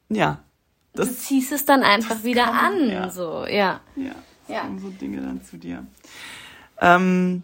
[0.09, 0.39] ja.
[0.95, 3.11] Das, du ziehst es dann einfach wieder kann, an, ja.
[3.11, 3.81] so, ja.
[3.97, 4.15] Ja,
[4.49, 4.63] ja.
[4.81, 5.87] so Dinge dann zu dir.
[6.81, 7.43] Ähm,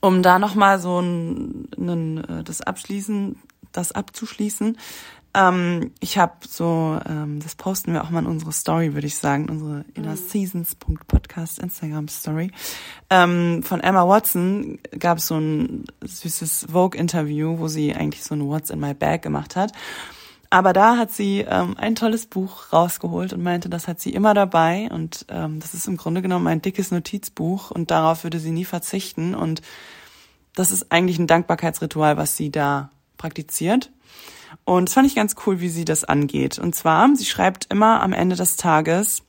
[0.00, 3.36] um da nochmal so ein, ein, äh, das abschließen,
[3.72, 4.78] das abzuschließen,
[5.34, 9.16] Ähm, ich habe so, ähm, das posten wir auch mal in unsere Story, würde ich
[9.16, 12.50] sagen, unsere innerseasons.podcast Instagram Story.
[13.10, 18.46] Ähm, von Emma Watson gab es so ein süßes Vogue-Interview, wo sie eigentlich so ein
[18.46, 19.72] What's in my bag gemacht hat.
[20.50, 24.32] Aber da hat sie ähm, ein tolles Buch rausgeholt und meinte, das hat sie immer
[24.32, 28.50] dabei und ähm, das ist im Grunde genommen ein dickes Notizbuch und darauf würde sie
[28.50, 29.60] nie verzichten und
[30.54, 33.90] das ist eigentlich ein Dankbarkeitsritual, was sie da praktiziert.
[34.64, 36.58] Und das fand ich ganz cool, wie sie das angeht.
[36.58, 39.22] Und zwar, sie schreibt immer am Ende des Tages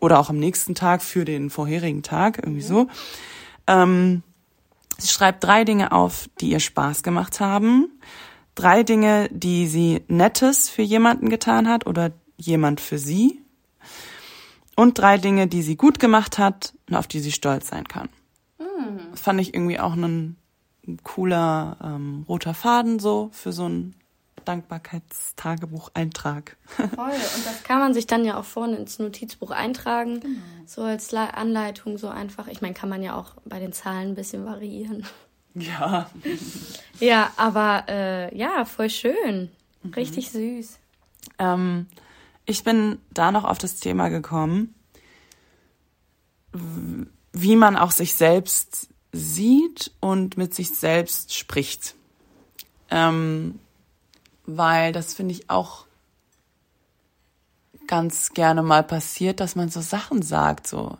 [0.00, 2.88] oder auch am nächsten Tag für den vorherigen Tag, irgendwie so.
[3.66, 4.22] Ähm,
[4.98, 7.90] sie schreibt drei Dinge auf, die ihr Spaß gemacht haben.
[8.54, 13.40] Drei Dinge, die sie Nettes für jemanden getan hat oder jemand für sie.
[14.74, 18.08] Und drei Dinge, die sie gut gemacht hat und auf die sie stolz sein kann.
[18.58, 18.98] Mhm.
[19.10, 20.36] Das fand ich irgendwie auch ein,
[21.02, 23.96] cooler ähm, roter Faden so für so ein
[24.44, 26.56] Dankbarkeitstagebuch-Eintrag.
[26.66, 27.10] Voll.
[27.10, 30.20] Und das kann man sich dann ja auch vorne ins Notizbuch eintragen.
[30.20, 30.38] Genau.
[30.66, 32.48] So als Anleitung, so einfach.
[32.48, 35.06] Ich meine, kann man ja auch bei den Zahlen ein bisschen variieren.
[35.54, 36.10] Ja.
[37.00, 39.50] ja, aber äh, ja, voll schön.
[39.82, 39.94] Mhm.
[39.94, 40.78] Richtig süß.
[41.38, 41.86] Ähm,
[42.44, 44.74] ich bin da noch auf das Thema gekommen,
[47.32, 51.94] wie man auch sich selbst sieht und mit sich selbst spricht.
[52.90, 53.58] Ähm,
[54.46, 55.86] weil das finde ich auch
[57.86, 60.98] ganz gerne mal passiert, dass man so Sachen sagt, so,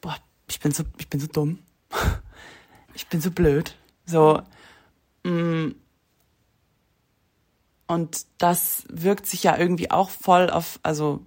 [0.00, 0.16] boah,
[0.48, 1.58] ich bin so, ich bin so dumm,
[2.94, 3.76] ich bin so blöd,
[4.06, 4.42] so,
[5.24, 5.70] mm,
[7.86, 11.20] und das wirkt sich ja irgendwie auch voll auf, also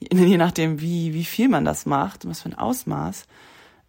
[0.00, 3.26] je nachdem, wie, wie viel man das macht, was für ein Ausmaß,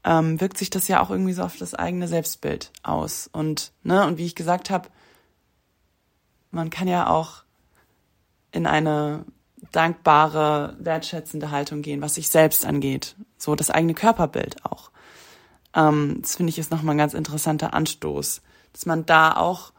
[0.04, 3.30] ähm, wirkt sich das ja auch irgendwie so auf das eigene Selbstbild aus.
[3.32, 4.90] Und, ne, und wie ich gesagt habe,
[6.52, 7.44] man kann ja auch
[8.52, 9.26] in eine
[9.72, 13.16] dankbare, wertschätzende Haltung gehen, was sich selbst angeht.
[13.38, 14.92] So das eigene Körperbild auch.
[15.76, 18.42] Ähm, das finde ich ist nochmal ein ganz interessanter Anstoß,
[18.74, 19.74] dass man da auch,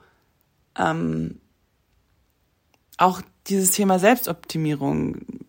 [0.78, 1.40] ähm,
[2.98, 5.46] auch dieses Thema Selbstoptimierung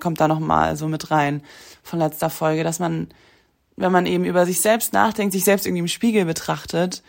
[0.00, 1.42] kommt da nochmal so mit rein
[1.82, 3.08] von letzter Folge, dass man,
[3.76, 7.02] wenn man eben über sich selbst nachdenkt, sich selbst irgendwie im Spiegel betrachtet,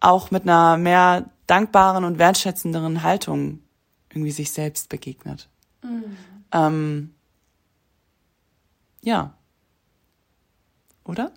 [0.00, 3.60] auch mit einer mehr dankbaren und wertschätzenderen Haltung
[4.10, 5.48] irgendwie sich selbst begegnet.
[5.82, 6.16] Mhm.
[6.52, 7.14] Ähm,
[9.02, 9.36] ja.
[11.04, 11.32] Oder?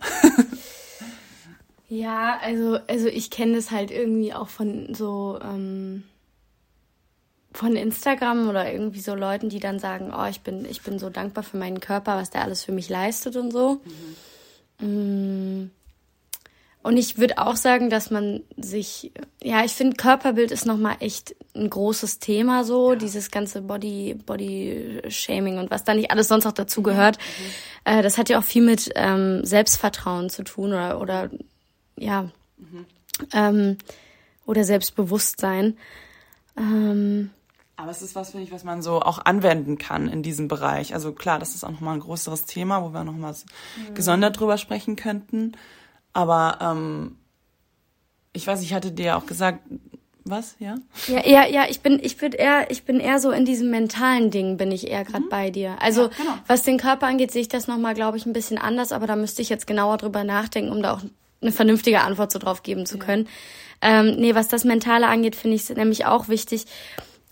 [1.90, 6.04] ja, also, also ich kenne das halt irgendwie auch von so ähm,
[7.52, 11.10] von Instagram oder irgendwie so Leuten, die dann sagen, oh, ich bin, ich bin so
[11.10, 13.82] dankbar für meinen Körper, was der alles für mich leistet und so.
[14.80, 14.88] Mhm.
[14.88, 15.72] Mm.
[16.88, 19.12] Und ich würde auch sagen, dass man sich,
[19.44, 22.96] ja, ich finde Körperbild ist nochmal echt ein großes Thema so, ja.
[22.96, 27.18] dieses ganze Body, Body Shaming und was da nicht alles sonst auch dazu gehört.
[27.18, 27.92] Mhm.
[27.92, 31.30] Äh, das hat ja auch viel mit ähm, Selbstvertrauen zu tun oder, oder
[31.98, 32.86] ja, mhm.
[33.34, 33.78] ähm,
[34.46, 35.78] oder Selbstbewusstsein.
[36.58, 37.32] Ähm,
[37.76, 40.94] aber es ist was, finde ich, was man so auch anwenden kann in diesem Bereich.
[40.94, 43.94] Also klar, das ist auch nochmal ein größeres Thema, wo wir nochmal mhm.
[43.94, 45.52] gesondert drüber sprechen könnten.
[46.18, 47.16] Aber ähm,
[48.34, 49.60] ich weiß, ich hatte dir ja auch gesagt,
[50.24, 50.78] was, ja?
[51.08, 54.32] Ja, ja, ja, ich bin, ich bin eher, ich bin eher so in diesem mentalen
[54.32, 55.30] Ding, bin ich eher gerade mhm.
[55.30, 55.76] bei dir.
[55.80, 56.34] Also ja, genau.
[56.48, 59.16] was den Körper angeht, sehe ich das nochmal, glaube ich, ein bisschen anders, aber da
[59.16, 61.02] müsste ich jetzt genauer drüber nachdenken, um da auch
[61.40, 63.28] eine vernünftige Antwort so drauf geben zu können.
[63.84, 64.00] Ja.
[64.00, 66.66] Ähm, nee, was das Mentale angeht, finde ich nämlich auch wichtig.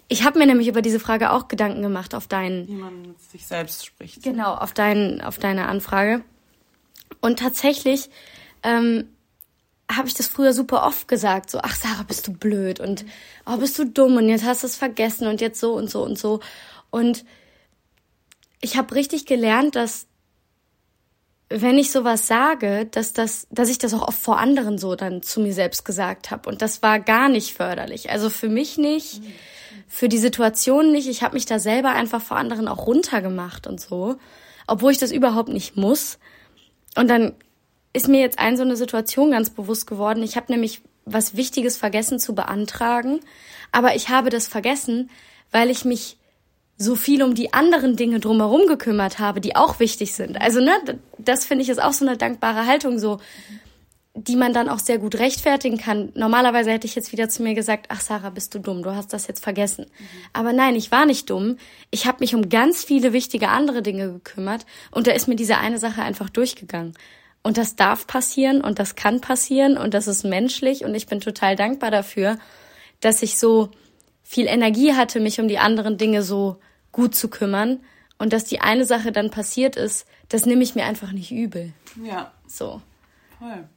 [0.09, 2.67] Ich habe mir nämlich über diese Frage auch Gedanken gemacht auf deinen.
[2.67, 4.21] Wie man mit sich selbst spricht.
[4.21, 6.21] Genau, auf deinen, auf deine Anfrage.
[7.19, 8.11] Und tatsächlich
[8.65, 9.09] ähm,
[9.91, 13.05] habe ich das früher super oft gesagt, so, ach Sarah, bist du blöd und
[13.45, 16.03] oh, bist du dumm und jetzt hast du es vergessen und jetzt so und so
[16.03, 16.39] und so.
[16.89, 17.23] Und
[18.61, 20.07] ich habe richtig gelernt, dass
[21.49, 25.21] wenn ich sowas sage, dass das, dass ich das auch oft vor anderen so dann
[25.21, 28.09] zu mir selbst gesagt habe und das war gar nicht förderlich.
[28.09, 29.21] Also für mich nicht,
[29.87, 31.07] für die Situation nicht.
[31.07, 34.15] Ich habe mich da selber einfach vor anderen auch runtergemacht und so,
[34.65, 36.17] obwohl ich das überhaupt nicht muss.
[36.95, 37.33] Und dann
[37.95, 40.21] ist mir jetzt ein so eine Situation ganz bewusst geworden.
[40.21, 43.19] Ich habe nämlich was Wichtiges vergessen zu beantragen,
[43.71, 45.09] aber ich habe das vergessen,
[45.51, 46.17] weil ich mich
[46.77, 50.39] so viel um die anderen Dinge drumherum gekümmert habe, die auch wichtig sind.
[50.41, 50.73] Also, ne,
[51.17, 53.19] das finde ich ist auch so eine dankbare Haltung, so,
[54.13, 56.11] die man dann auch sehr gut rechtfertigen kann.
[56.15, 59.13] Normalerweise hätte ich jetzt wieder zu mir gesagt, ach Sarah, bist du dumm, du hast
[59.13, 59.85] das jetzt vergessen.
[59.85, 60.05] Mhm.
[60.33, 61.57] Aber nein, ich war nicht dumm.
[61.91, 65.57] Ich habe mich um ganz viele wichtige andere Dinge gekümmert und da ist mir diese
[65.57, 66.93] eine Sache einfach durchgegangen.
[67.45, 71.21] Und das darf passieren und das kann passieren und das ist menschlich und ich bin
[71.21, 72.39] total dankbar dafür,
[73.01, 73.69] dass ich so
[74.23, 76.57] viel Energie hatte, mich um die anderen Dinge so
[76.91, 77.81] gut zu kümmern.
[78.17, 81.71] Und dass die eine Sache dann passiert ist, das nehme ich mir einfach nicht übel.
[82.03, 82.31] Ja.
[82.47, 82.81] So.
[83.37, 83.69] Voll.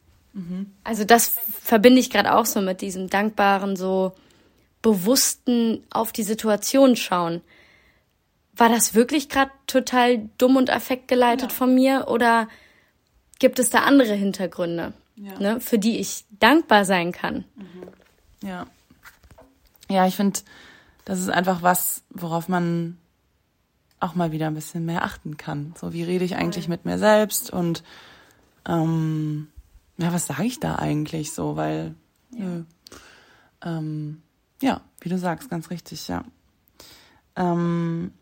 [0.82, 4.12] Also das verbinde ich gerade auch so mit diesem dankbaren, so
[4.80, 7.42] bewussten auf die Situation schauen.
[8.56, 11.54] War das wirklich gerade total dumm und affektgeleitet Ja.
[11.54, 12.48] von mir oder
[13.38, 15.38] gibt es da andere Hintergründe, Ja.
[15.38, 17.44] ne, für die ich dankbar sein kann?
[18.42, 18.66] Ja.
[19.90, 20.40] Ja, ich finde,
[21.04, 22.98] das ist einfach was, worauf man
[24.00, 25.74] auch mal wieder ein bisschen mehr achten kann.
[25.78, 27.82] So, wie rede ich eigentlich mit mir selbst und
[28.66, 29.48] ähm,
[29.96, 31.94] ja, was sage ich da eigentlich so, weil
[32.30, 32.62] nö.
[33.64, 34.22] Ähm,
[34.62, 36.24] ja, wie du sagst, ganz richtig, ja.
[37.34, 38.12] Ähm,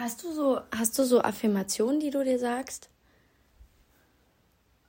[0.00, 2.88] Hast du so, hast du so Affirmationen, die du dir sagst?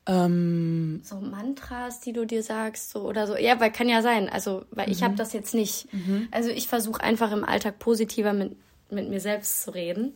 [0.08, 3.36] ähm, So Mantras, die du dir sagst, so oder so.
[3.36, 4.30] Ja, weil kann ja sein.
[4.30, 5.88] Also, weil ich habe das jetzt nicht.
[6.32, 8.56] Also ich versuche einfach im Alltag positiver mit,
[8.90, 10.14] mit mir selbst zu reden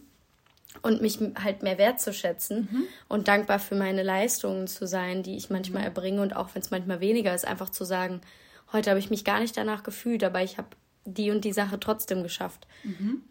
[0.81, 2.69] und mich halt mehr wertzuschätzen
[3.09, 6.71] und dankbar für meine Leistungen zu sein, die ich manchmal erbringe und auch wenn es
[6.71, 8.21] manchmal weniger ist, einfach zu sagen,
[8.71, 10.69] heute habe ich mich gar nicht danach gefühlt, aber ich habe
[11.05, 12.67] die und die Sache trotzdem geschafft.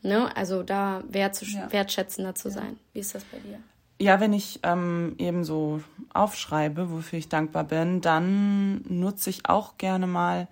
[0.03, 0.35] Ne?
[0.37, 1.73] Also da Ja.
[1.73, 2.79] wertschätzender zu sein.
[2.93, 3.59] Wie ist das bei dir?
[4.01, 5.83] Ja, wenn ich ähm, eben so
[6.15, 10.49] aufschreibe, wofür ich dankbar bin, dann nutze ich auch gerne mal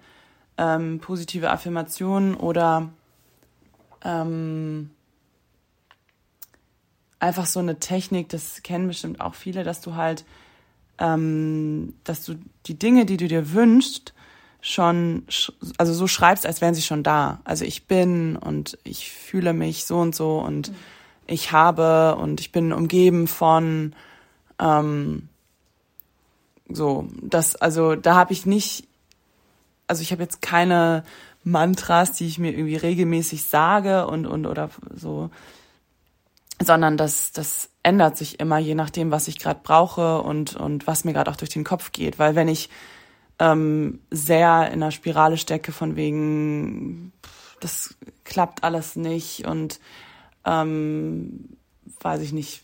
[0.59, 2.91] ähm, positive Affirmationen oder
[4.05, 4.91] ähm,
[7.21, 10.25] einfach so eine Technik, das kennen bestimmt auch viele, dass du halt,
[10.99, 12.35] ähm, dass du
[12.67, 14.15] die Dinge, die du dir wünschst,
[14.69, 17.41] schon, sch- also so schreibst, als wären sie schon da.
[17.45, 20.73] Also ich bin und ich fühle mich so und so und
[21.27, 23.95] ich habe und ich bin umgeben von
[24.59, 25.29] ähm,
[26.69, 28.87] so das also da habe ich nicht
[29.87, 31.03] also ich habe jetzt keine
[31.45, 35.31] Mantras, die ich mir irgendwie regelmäßig sage und und oder so
[36.63, 41.05] sondern das das ändert sich immer je nachdem, was ich gerade brauche und und was
[41.05, 42.69] mir gerade auch durch den Kopf geht, weil wenn ich
[43.39, 47.13] ähm, sehr in einer Spirale stecke von wegen
[47.61, 49.81] das klappt alles nicht und
[50.45, 51.57] ähm,
[52.01, 52.63] weiß ich nicht,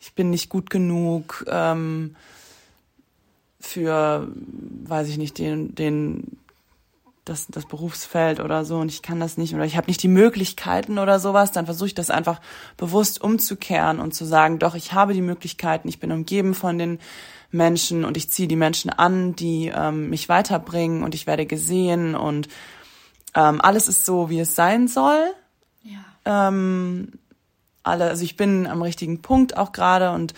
[0.00, 2.16] ich bin nicht gut genug ähm,
[3.60, 4.28] für,
[4.84, 6.38] weiß ich nicht, den, den,
[7.24, 10.08] das, das Berufsfeld oder so und ich kann das nicht oder ich habe nicht die
[10.08, 12.40] Möglichkeiten oder sowas, dann versuche ich das einfach
[12.76, 16.98] bewusst umzukehren und zu sagen, doch, ich habe die Möglichkeiten, ich bin umgeben von den
[17.50, 22.14] Menschen und ich ziehe die Menschen an, die ähm, mich weiterbringen und ich werde gesehen
[22.14, 22.48] und
[23.34, 25.32] ähm, alles ist so, wie es sein soll
[25.82, 26.48] Ja.
[26.48, 27.12] ähm,
[27.82, 30.34] alle, also ich bin am richtigen Punkt auch gerade und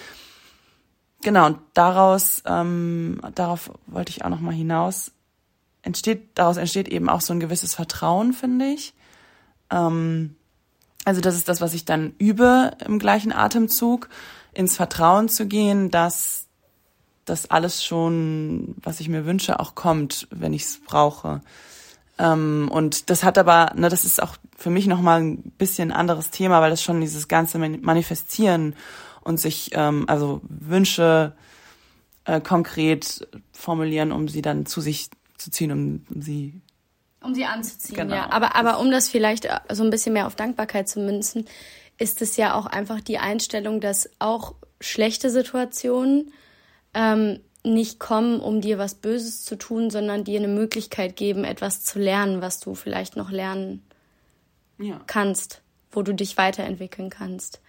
[1.22, 5.12] genau, und daraus, ähm, darauf wollte ich auch nochmal hinaus,
[5.82, 8.94] entsteht, daraus entsteht eben auch so ein gewisses Vertrauen, finde ich.
[9.70, 10.36] Ähm,
[11.04, 14.08] also das ist das, was ich dann übe im gleichen Atemzug,
[14.52, 16.41] ins Vertrauen zu gehen, dass
[17.24, 21.40] das alles schon, was ich mir wünsche, auch kommt, wenn ich es brauche.
[22.18, 25.96] Ähm, und das hat aber, ne, das ist auch für mich nochmal ein bisschen ein
[25.96, 28.74] anderes Thema, weil das schon dieses ganze Man- Manifestieren
[29.22, 31.32] und sich, ähm, also Wünsche
[32.24, 35.08] äh, konkret formulieren, um sie dann zu sich
[35.38, 36.60] zu ziehen, um, um sie
[37.20, 38.14] Um sie anzuziehen, Genau.
[38.14, 38.30] ja.
[38.30, 41.46] Aber, aber um das vielleicht äh, so ein bisschen mehr auf Dankbarkeit zu münzen,
[41.98, 46.32] ist es ja auch einfach die Einstellung, dass auch schlechte Situationen
[46.94, 51.84] ähm, nicht kommen, um dir was Böses zu tun, sondern dir eine Möglichkeit geben, etwas
[51.84, 53.82] zu lernen, was du vielleicht noch lernen
[54.78, 55.00] ja.
[55.06, 57.60] kannst, wo du dich weiterentwickeln kannst.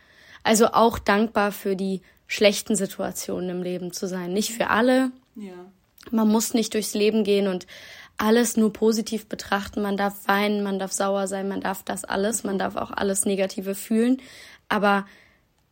[0.44, 4.34] Also auch dankbar für die schlechten Situationen im Leben zu sein.
[4.34, 5.54] Nicht für alle, ja.
[6.12, 7.68] man muss nicht durchs Leben gehen und
[8.18, 9.82] alles nur positiv betrachten.
[9.82, 13.26] Man darf weinen, man darf sauer sein, man darf das alles, man darf auch alles
[13.26, 14.22] Negative fühlen.
[14.70, 15.06] Aber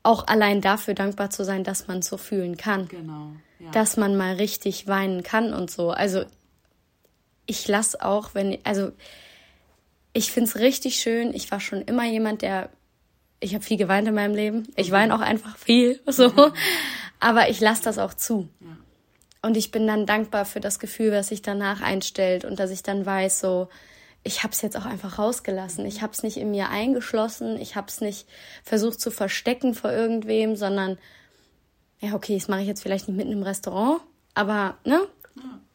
[0.03, 2.87] auch allein dafür dankbar zu sein, dass man so fühlen kann.
[2.87, 3.33] Genau.
[3.59, 3.71] Ja.
[3.71, 5.91] Dass man mal richtig weinen kann und so.
[5.91, 6.25] Also
[7.45, 8.91] ich lasse auch, wenn, also
[10.13, 11.33] ich find's richtig schön.
[11.33, 12.69] Ich war schon immer jemand, der,
[13.39, 14.67] ich habe viel geweint in meinem Leben.
[14.75, 16.51] Ich weine auch einfach viel, so.
[17.19, 18.49] Aber ich lasse das auch zu.
[19.43, 22.83] Und ich bin dann dankbar für das Gefühl, was sich danach einstellt und dass ich
[22.83, 23.69] dann weiß, so,
[24.23, 25.85] ich habe es jetzt auch einfach rausgelassen.
[25.85, 27.57] Ich habe es nicht in mir eingeschlossen.
[27.59, 28.27] Ich habe es nicht
[28.63, 30.97] versucht zu verstecken vor irgendwem, sondern,
[31.99, 34.01] ja, okay, das mache ich jetzt vielleicht nicht mitten im Restaurant,
[34.33, 35.01] aber, ne?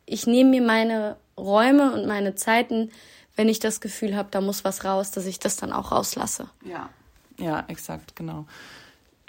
[0.07, 2.90] Ich nehme mir meine Räume und meine Zeiten,
[3.34, 6.49] wenn ich das Gefühl habe, da muss was raus, dass ich das dann auch rauslasse.
[6.64, 6.88] Ja,
[7.38, 8.47] ja, exakt, genau.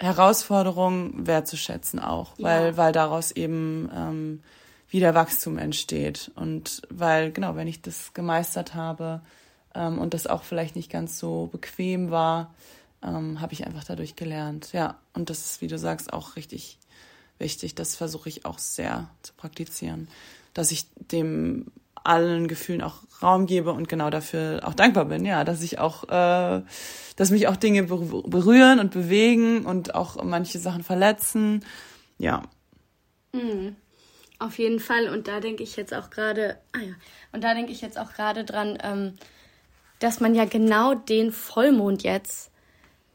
[0.00, 2.76] Herausforderungen wertzuschätzen auch, weil, Ja.
[2.76, 4.42] weil daraus eben ähm,
[4.90, 6.30] wieder Wachstum entsteht.
[6.34, 9.20] Und weil, genau, wenn ich das gemeistert habe
[9.74, 12.54] ähm, und das auch vielleicht nicht ganz so bequem war,
[13.02, 14.72] ähm, habe ich einfach dadurch gelernt.
[14.72, 16.78] Ja, und das ist, wie du sagst, auch richtig
[17.38, 17.74] wichtig.
[17.74, 20.08] Das versuche ich auch sehr zu praktizieren,
[20.54, 21.66] dass ich dem
[22.04, 26.04] allen Gefühlen auch Raum gebe und genau dafür auch dankbar bin, ja, dass ich auch,
[26.04, 26.62] äh,
[27.16, 31.64] dass mich auch Dinge berühren und bewegen und auch manche Sachen verletzen,
[32.16, 32.42] ja.
[33.32, 33.76] Mhm.
[34.38, 36.94] Auf jeden Fall und da denke ich jetzt auch gerade, ah ja,
[37.32, 39.14] und da denke ich jetzt auch gerade dran, ähm,
[39.98, 42.50] dass man ja genau den Vollmond jetzt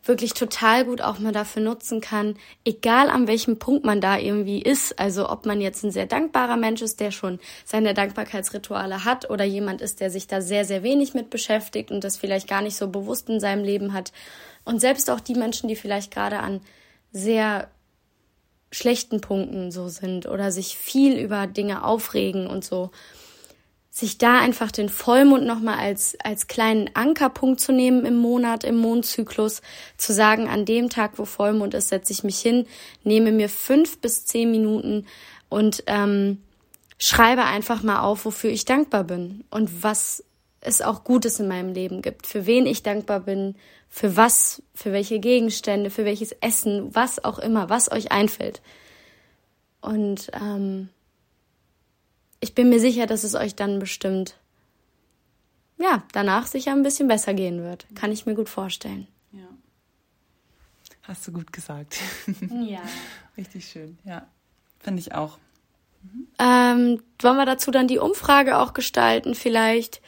[0.06, 4.62] wirklich total gut auch mal dafür nutzen kann, egal an welchem Punkt man da irgendwie
[4.62, 5.00] ist.
[5.00, 9.46] Also ob man jetzt ein sehr dankbarer Mensch ist, der schon seine Dankbarkeitsrituale hat oder
[9.46, 12.76] jemand ist, der sich da sehr, sehr wenig mit beschäftigt und das vielleicht gar nicht
[12.76, 14.12] so bewusst in seinem Leben hat.
[14.66, 16.62] Und selbst auch die Menschen, die vielleicht gerade an
[17.12, 17.70] sehr
[18.74, 22.92] schlechten Punkten so sind oder sich viel über Dinge aufregen und so
[23.96, 28.76] sich da einfach den Vollmond nochmal als, als kleinen Ankerpunkt zu nehmen im Monat, im
[28.76, 29.62] Mondzyklus,
[29.98, 32.66] zu sagen, an dem Tag, wo Vollmond ist, setze ich mich hin,
[33.04, 35.06] nehme mir fünf bis zehn Minuten
[35.48, 36.42] und ähm,
[36.98, 40.24] schreibe einfach mal auf, wofür ich dankbar bin und was
[40.66, 43.56] es auch Gutes in meinem Leben gibt, für wen ich dankbar bin,
[43.90, 48.62] für was, für welche Gegenstände, für welches Essen, was auch immer, was euch einfällt.
[49.82, 50.90] Und ähm,
[52.40, 54.38] ich bin mir sicher, dass es euch dann bestimmt,
[55.78, 57.86] ja, danach sicher ein bisschen besser gehen wird.
[57.96, 59.08] Kann ich mir gut vorstellen.
[59.32, 59.48] Ja.
[61.04, 61.98] Hast du gut gesagt.
[62.66, 62.82] Ja.
[63.36, 64.28] Richtig schön, ja.
[64.80, 65.38] Finde ich auch.
[66.04, 66.28] Mhm.
[66.40, 70.02] Ähm, wollen wir dazu dann die Umfrage auch gestalten, vielleicht,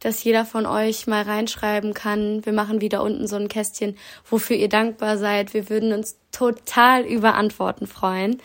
[0.00, 2.44] dass jeder von euch mal reinschreiben kann.
[2.44, 3.96] Wir machen wieder unten so ein Kästchen,
[4.28, 5.54] wofür ihr dankbar seid.
[5.54, 8.40] Wir würden uns total über Antworten freuen.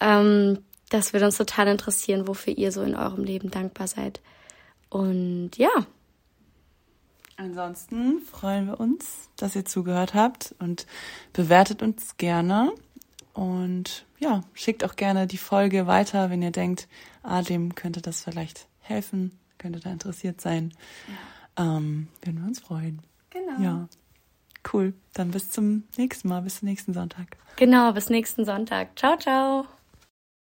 [0.00, 0.58] Ähm,
[0.90, 4.20] das würde uns total interessieren, wofür ihr so in eurem Leben dankbar seid.
[4.90, 5.86] Und ja.
[7.36, 10.86] Ansonsten freuen wir uns, dass ihr zugehört habt und
[11.32, 12.72] bewertet uns gerne.
[13.32, 16.86] Und ja, schickt auch gerne die Folge weiter, wenn ihr denkt,
[17.24, 20.74] ah, dem könnte das vielleicht helfen, könnte da interessiert sein.
[21.56, 21.76] Ja.
[21.76, 23.00] Ähm, würden wir uns freuen.
[23.30, 23.58] Genau.
[23.60, 23.88] Ja.
[24.70, 24.92] Cool.
[25.14, 27.36] Dann bis zum nächsten Mal, bis zum nächsten Sonntag.
[27.56, 28.98] Genau, bis nächsten Sonntag.
[28.98, 29.66] Ciao, ciao.